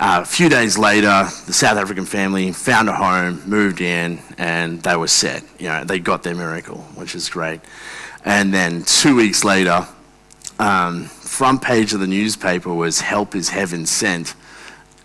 Uh, 0.00 0.20
a 0.22 0.24
few 0.24 0.48
days 0.48 0.78
later, 0.78 1.24
the 1.46 1.52
South 1.52 1.76
African 1.76 2.04
family 2.04 2.52
found 2.52 2.88
a 2.88 2.92
home, 2.92 3.42
moved 3.46 3.80
in, 3.80 4.20
and 4.36 4.80
they 4.82 4.94
were 4.94 5.08
set. 5.08 5.42
You 5.58 5.68
know, 5.68 5.84
they 5.84 5.98
got 5.98 6.22
their 6.22 6.36
miracle, 6.36 6.78
which 6.94 7.16
is 7.16 7.28
great. 7.28 7.60
And 8.24 8.54
then 8.54 8.84
two 8.84 9.16
weeks 9.16 9.44
later, 9.44 9.88
um, 10.60 11.06
front 11.06 11.62
page 11.62 11.92
of 11.92 12.00
the 12.00 12.06
newspaper 12.06 12.72
was 12.72 13.00
"Help 13.00 13.34
is 13.34 13.48
Heaven 13.48 13.86
Sent" 13.86 14.34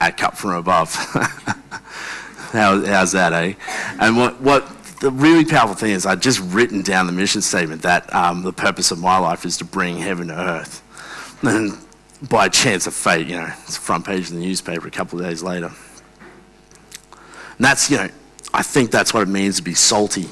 at 0.03 0.17
Cup 0.17 0.35
from 0.35 0.51
Above. 0.51 0.93
How, 2.51 2.85
how's 2.85 3.13
that, 3.13 3.33
eh? 3.33 3.53
And 3.99 4.15
what, 4.15 4.39
what 4.41 4.67
the 4.99 5.09
really 5.09 5.43
powerful 5.43 5.75
thing 5.75 5.91
is, 5.91 6.05
I'd 6.05 6.21
just 6.21 6.39
written 6.39 6.83
down 6.83 7.07
the 7.07 7.13
mission 7.13 7.41
statement 7.41 7.81
that 7.81 8.13
um, 8.13 8.43
the 8.43 8.53
purpose 8.53 8.91
of 8.91 8.99
my 8.99 9.17
life 9.17 9.43
is 9.43 9.57
to 9.57 9.65
bring 9.65 9.97
heaven 9.97 10.27
to 10.27 10.39
earth. 10.39 10.81
And 11.43 11.77
by 12.29 12.47
chance 12.47 12.87
of 12.87 12.93
fate, 12.93 13.27
you 13.27 13.35
know, 13.35 13.51
it's 13.63 13.75
front 13.75 14.05
page 14.05 14.27
of 14.27 14.35
the 14.35 14.39
newspaper 14.39 14.87
a 14.87 14.91
couple 14.91 15.19
of 15.19 15.25
days 15.25 15.43
later. 15.43 15.71
And 17.57 17.65
that's, 17.65 17.89
you 17.89 17.97
know, 17.97 18.07
I 18.53 18.61
think 18.63 18.91
that's 18.91 19.13
what 19.13 19.23
it 19.23 19.29
means 19.29 19.57
to 19.57 19.61
be 19.63 19.73
salty. 19.73 20.27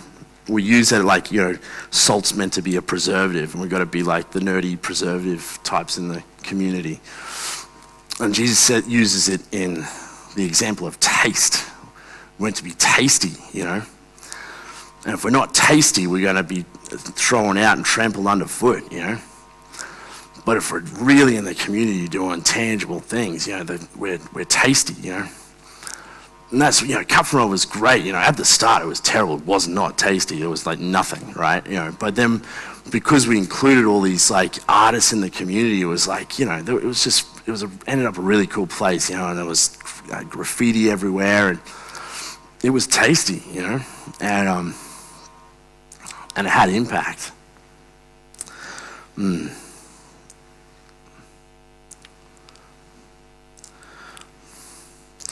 We 0.47 0.63
use 0.63 0.93
it 0.93 0.99
like, 0.99 1.31
you 1.31 1.41
know, 1.41 1.57
salt's 1.89 2.33
meant 2.33 2.53
to 2.53 2.61
be 2.61 2.77
a 2.77 2.81
preservative, 2.81 3.53
and 3.53 3.61
we've 3.61 3.71
got 3.71 3.79
to 3.79 3.85
be 3.85 4.03
like 4.03 4.31
the 4.31 4.39
nerdy 4.39 4.81
preservative 4.81 5.59
types 5.63 5.97
in 5.97 6.07
the 6.07 6.23
community. 6.43 7.01
And 8.21 8.33
Jesus 8.33 8.87
uses 8.87 9.27
it 9.27 9.41
in 9.51 9.85
the 10.35 10.45
example 10.45 10.87
of 10.87 10.99
taste 10.99 11.71
we're 12.41 12.47
meant 12.47 12.55
to 12.55 12.63
be 12.63 12.71
tasty, 12.71 13.33
you 13.55 13.63
know. 13.63 13.83
And 15.05 15.13
if 15.13 15.23
we're 15.23 15.29
not 15.29 15.53
tasty, 15.53 16.07
we're 16.07 16.23
going 16.23 16.37
to 16.37 16.43
be 16.43 16.65
thrown 16.89 17.55
out 17.55 17.77
and 17.77 17.85
trampled 17.85 18.25
underfoot, 18.25 18.91
you 18.91 18.99
know. 18.99 19.19
But 20.43 20.57
if 20.57 20.71
we're 20.71 20.79
really 20.99 21.35
in 21.35 21.45
the 21.45 21.53
community 21.53 22.07
doing 22.07 22.41
tangible 22.41 22.99
things, 22.99 23.47
you 23.47 23.63
know, 23.63 23.77
we're, 23.95 24.19
we're 24.33 24.45
tasty, 24.45 24.95
you 25.01 25.11
know. 25.11 25.27
And 26.49 26.59
that's, 26.59 26.81
you 26.81 26.95
know, 26.95 27.03
Cup 27.03 27.27
from 27.27 27.47
was 27.47 27.63
great. 27.63 28.03
You 28.03 28.11
know, 28.11 28.17
at 28.17 28.37
the 28.37 28.45
start 28.45 28.81
it 28.81 28.87
was 28.87 28.99
terrible. 28.99 29.37
It 29.37 29.45
was 29.45 29.67
not 29.67 29.99
tasty. 29.99 30.41
It 30.41 30.47
was 30.47 30.65
like 30.65 30.79
nothing, 30.79 31.33
right? 31.33 31.63
You 31.67 31.75
know, 31.75 31.95
but 31.99 32.15
then 32.15 32.41
because 32.89 33.27
we 33.27 33.37
included 33.37 33.85
all 33.85 34.01
these 34.01 34.31
like 34.31 34.55
artists 34.67 35.13
in 35.13 35.21
the 35.21 35.29
community, 35.29 35.81
it 35.81 35.85
was 35.85 36.07
like, 36.07 36.39
you 36.39 36.45
know, 36.45 36.57
it 36.57 36.83
was 36.83 37.03
just, 37.03 37.30
it 37.45 37.51
was 37.51 37.63
a, 37.63 37.71
ended 37.87 38.05
up 38.05 38.17
a 38.17 38.21
really 38.21 38.47
cool 38.47 38.67
place, 38.67 39.09
you 39.09 39.17
know, 39.17 39.27
and 39.27 39.37
there 39.37 39.45
was 39.45 39.77
uh, 40.11 40.23
graffiti 40.23 40.89
everywhere. 40.89 41.49
And, 41.49 41.59
it 42.63 42.69
was 42.69 42.85
tasty, 42.85 43.41
you 43.51 43.61
know, 43.61 43.79
and 44.19 44.47
um, 44.47 44.75
and 46.35 46.45
it 46.45 46.49
had 46.49 46.69
impact. 46.69 47.31
Mm. 49.17 49.51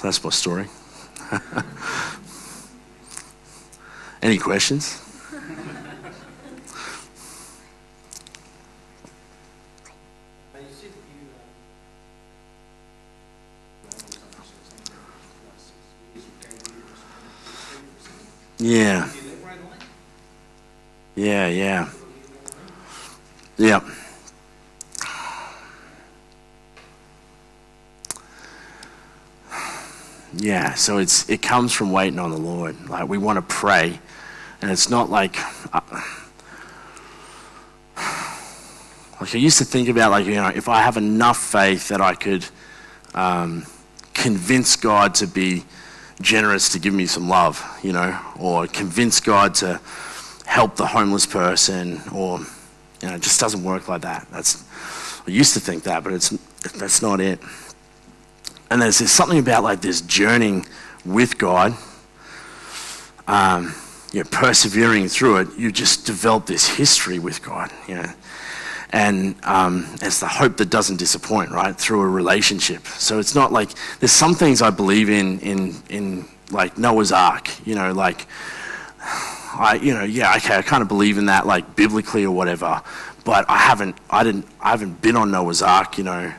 That's 0.01 0.23
my 0.23 0.29
story. 0.29 0.67
Any 4.21 4.37
questions? 4.37 5.08
Yeah. 18.59 19.09
Yeah, 21.15 21.47
yeah. 21.47 21.89
Yeah. 23.57 23.89
Yeah, 30.33 30.73
so 30.75 30.97
it's 30.97 31.27
it 31.29 31.41
comes 31.41 31.73
from 31.73 31.91
waiting 31.91 32.19
on 32.19 32.31
the 32.31 32.37
Lord. 32.37 32.89
Like 32.89 33.07
we 33.09 33.17
want 33.17 33.37
to 33.37 33.41
pray, 33.41 33.99
and 34.61 34.69
it's 34.69 34.89
not 34.89 35.09
like 35.09 35.37
uh, 35.73 35.81
like 39.19 39.33
I 39.33 39.37
used 39.37 39.57
to 39.57 39.65
think 39.65 39.89
about 39.89 40.11
like 40.11 40.25
you 40.27 40.35
know 40.35 40.49
if 40.49 40.69
I 40.69 40.81
have 40.81 40.97
enough 40.97 41.37
faith 41.37 41.87
that 41.87 41.99
I 41.99 42.13
could 42.13 42.45
um, 43.15 43.65
convince 44.13 44.75
God 44.75 45.15
to 45.15 45.27
be 45.27 45.63
generous 46.21 46.69
to 46.69 46.79
give 46.79 46.93
me 46.93 47.05
some 47.05 47.29
love, 47.29 47.63
you 47.81 47.93
know, 47.93 48.17
or 48.39 48.67
convince 48.67 49.19
God 49.19 49.55
to 49.55 49.79
help 50.45 50.75
the 50.75 50.87
homeless 50.87 51.25
person, 51.25 52.01
or 52.13 52.39
you 53.01 53.07
know, 53.07 53.15
it 53.15 53.21
just 53.21 53.39
doesn't 53.39 53.63
work 53.63 53.87
like 53.87 54.01
that. 54.01 54.27
That's 54.31 54.63
I 55.27 55.31
used 55.31 55.53
to 55.53 55.59
think 55.59 55.83
that, 55.83 56.03
but 56.03 56.13
it's 56.13 56.29
that's 56.77 57.01
not 57.01 57.21
it. 57.21 57.39
And 58.71 58.81
there's, 58.81 58.99
there's 58.99 59.11
something 59.11 59.39
about 59.39 59.63
like 59.63 59.81
this 59.81 60.01
journeying 60.01 60.65
with 61.05 61.37
God, 61.37 61.75
um, 63.27 63.73
you 64.11 64.23
know, 64.23 64.29
persevering 64.29 65.07
through 65.07 65.37
it. 65.37 65.47
You 65.57 65.71
just 65.71 66.05
develop 66.05 66.45
this 66.45 66.67
history 66.67 67.19
with 67.19 67.41
God, 67.41 67.71
you 67.87 67.95
know 67.95 68.13
and 68.91 69.35
um, 69.43 69.85
it's 70.01 70.19
the 70.19 70.27
hope 70.27 70.57
that 70.57 70.69
doesn't 70.69 70.97
disappoint, 70.97 71.51
right? 71.51 71.75
Through 71.75 72.01
a 72.01 72.07
relationship. 72.07 72.85
So 72.87 73.19
it's 73.19 73.35
not 73.35 73.51
like 73.51 73.69
there's 73.99 74.11
some 74.11 74.33
things 74.33 74.61
I 74.61 74.71
believe 74.71 75.09
in 75.09 75.39
in 75.39 75.75
in 75.89 76.25
like 76.51 76.77
Noah's 76.77 77.11
Ark, 77.11 77.49
you 77.67 77.75
know, 77.75 77.91
like 77.91 78.25
I 79.01 79.79
you 79.81 79.93
know 79.93 80.03
yeah 80.03 80.35
okay 80.37 80.55
I 80.55 80.61
kind 80.61 80.81
of 80.81 80.87
believe 80.87 81.17
in 81.17 81.27
that 81.27 81.45
like 81.45 81.75
biblically 81.75 82.25
or 82.25 82.31
whatever, 82.31 82.81
but 83.23 83.45
I 83.47 83.57
haven't 83.57 83.95
I 84.09 84.23
didn't 84.23 84.47
I 84.59 84.71
haven't 84.71 85.01
been 85.01 85.15
on 85.15 85.29
Noah's 85.29 85.61
Ark, 85.61 85.97
you 85.97 86.03
know, 86.03 86.33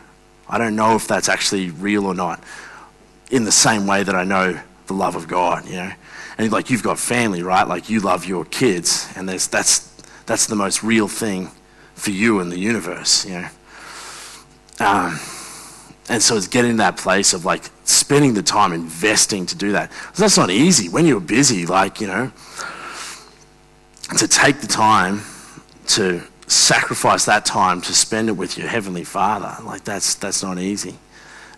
I 0.48 0.58
don't 0.58 0.74
know 0.74 0.96
if 0.96 1.06
that's 1.06 1.28
actually 1.28 1.70
real 1.70 2.06
or 2.06 2.14
not. 2.14 2.42
In 3.30 3.44
the 3.44 3.52
same 3.52 3.86
way 3.86 4.02
that 4.02 4.16
I 4.16 4.24
know 4.24 4.60
the 4.88 4.94
love 4.94 5.14
of 5.14 5.28
God, 5.28 5.64
you 5.66 5.76
know, 5.76 5.92
and 6.36 6.50
like 6.50 6.68
you've 6.68 6.82
got 6.82 6.98
family, 6.98 7.44
right? 7.44 7.62
Like 7.62 7.88
you 7.88 8.00
love 8.00 8.26
your 8.26 8.44
kids, 8.44 9.08
and 9.14 9.28
there's 9.28 9.46
that's 9.46 9.88
that's 10.26 10.46
the 10.46 10.56
most 10.56 10.82
real 10.82 11.06
thing 11.06 11.52
for 12.00 12.10
you 12.10 12.40
and 12.40 12.50
the 12.50 12.58
universe, 12.58 13.26
you 13.26 13.34
know. 13.34 13.48
Um, 14.80 15.20
and 16.08 16.22
so 16.22 16.36
it's 16.36 16.48
getting 16.48 16.78
that 16.78 16.96
place 16.96 17.34
of 17.34 17.44
like 17.44 17.64
spending 17.84 18.34
the 18.34 18.42
time 18.42 18.72
investing 18.72 19.46
to 19.46 19.56
do 19.56 19.72
that. 19.72 19.92
That's 20.16 20.36
not 20.36 20.50
easy 20.50 20.88
when 20.88 21.06
you're 21.06 21.20
busy, 21.20 21.66
like, 21.66 22.00
you 22.00 22.06
know, 22.06 22.32
to 24.18 24.26
take 24.26 24.60
the 24.60 24.66
time 24.66 25.20
to 25.88 26.22
sacrifice 26.46 27.26
that 27.26 27.44
time 27.44 27.80
to 27.82 27.94
spend 27.94 28.28
it 28.28 28.32
with 28.32 28.58
your 28.58 28.66
Heavenly 28.66 29.04
Father. 29.04 29.54
Like, 29.62 29.84
that's, 29.84 30.14
that's 30.14 30.42
not 30.42 30.58
easy. 30.58 30.96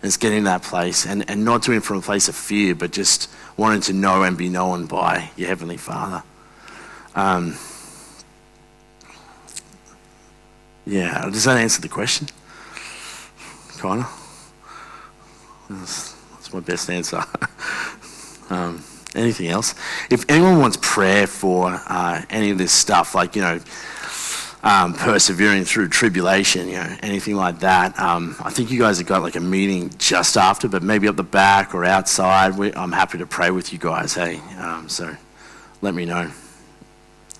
It's 0.03 0.17
getting 0.17 0.43
that 0.43 0.61
place 0.61 1.05
and, 1.07 1.27
and 1.29 1.45
not 1.45 1.63
doing 1.63 1.77
it 1.77 1.83
from 1.83 1.97
a 1.97 2.01
place 2.01 2.27
of 2.27 2.35
fear, 2.35 2.75
but 2.75 2.91
just 2.91 3.29
wanting 3.55 3.81
to 3.81 3.93
know 3.93 4.23
and 4.23 4.37
be 4.37 4.49
known 4.49 4.85
by 4.85 5.31
your 5.37 5.47
Heavenly 5.47 5.77
Father. 5.77 6.21
Um, 7.15 7.57
yeah, 10.85 11.29
does 11.29 11.45
that 11.45 11.57
answer 11.57 11.81
the 11.81 11.89
question? 11.89 12.27
Connor? 13.77 14.07
That's, 15.69 16.13
that's 16.31 16.53
my 16.53 16.59
best 16.59 16.89
answer. 16.89 17.23
um, 18.49 18.83
anything 19.15 19.47
else? 19.47 19.75
If 20.09 20.29
anyone 20.29 20.59
wants 20.59 20.77
prayer 20.81 21.27
for 21.27 21.81
uh, 21.87 22.21
any 22.29 22.51
of 22.51 22.57
this 22.57 22.71
stuff, 22.71 23.15
like, 23.15 23.35
you 23.35 23.41
know, 23.41 23.59
um, 24.63 24.93
persevering 24.93 25.65
through 25.65 25.89
tribulation, 25.89 26.67
you 26.67 26.75
know, 26.75 26.95
anything 27.01 27.35
like 27.35 27.59
that. 27.59 27.99
Um, 27.99 28.35
I 28.41 28.49
think 28.49 28.71
you 28.71 28.79
guys 28.79 28.97
have 28.97 29.07
got 29.07 29.21
like 29.21 29.35
a 29.35 29.41
meeting 29.41 29.91
just 29.97 30.37
after, 30.37 30.69
but 30.69 30.81
maybe 30.81 31.07
up 31.09 31.17
the 31.17 31.23
back 31.23 31.75
or 31.75 31.83
outside. 31.83 32.57
We, 32.57 32.73
I'm 32.73 32.93
happy 32.93 33.17
to 33.17 33.25
pray 33.25 33.51
with 33.51 33.73
you 33.73 33.79
guys, 33.79 34.13
hey? 34.13 34.39
Um, 34.57 34.87
so 34.87 35.15
let 35.81 35.93
me 35.93 36.05
know. 36.05 36.31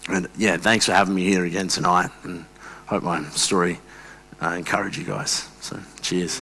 And 0.10 0.28
yeah, 0.38 0.58
thanks 0.58 0.86
for 0.86 0.92
having 0.92 1.16
me 1.16 1.24
here 1.24 1.46
again 1.46 1.70
tonight, 1.70 2.10
and 2.24 2.44
hope 2.88 3.04
my 3.04 3.24
story 3.30 3.80
uh, 4.42 4.62
you 4.98 5.04
guys. 5.04 5.50
So, 5.62 5.80
cheers. 6.02 6.43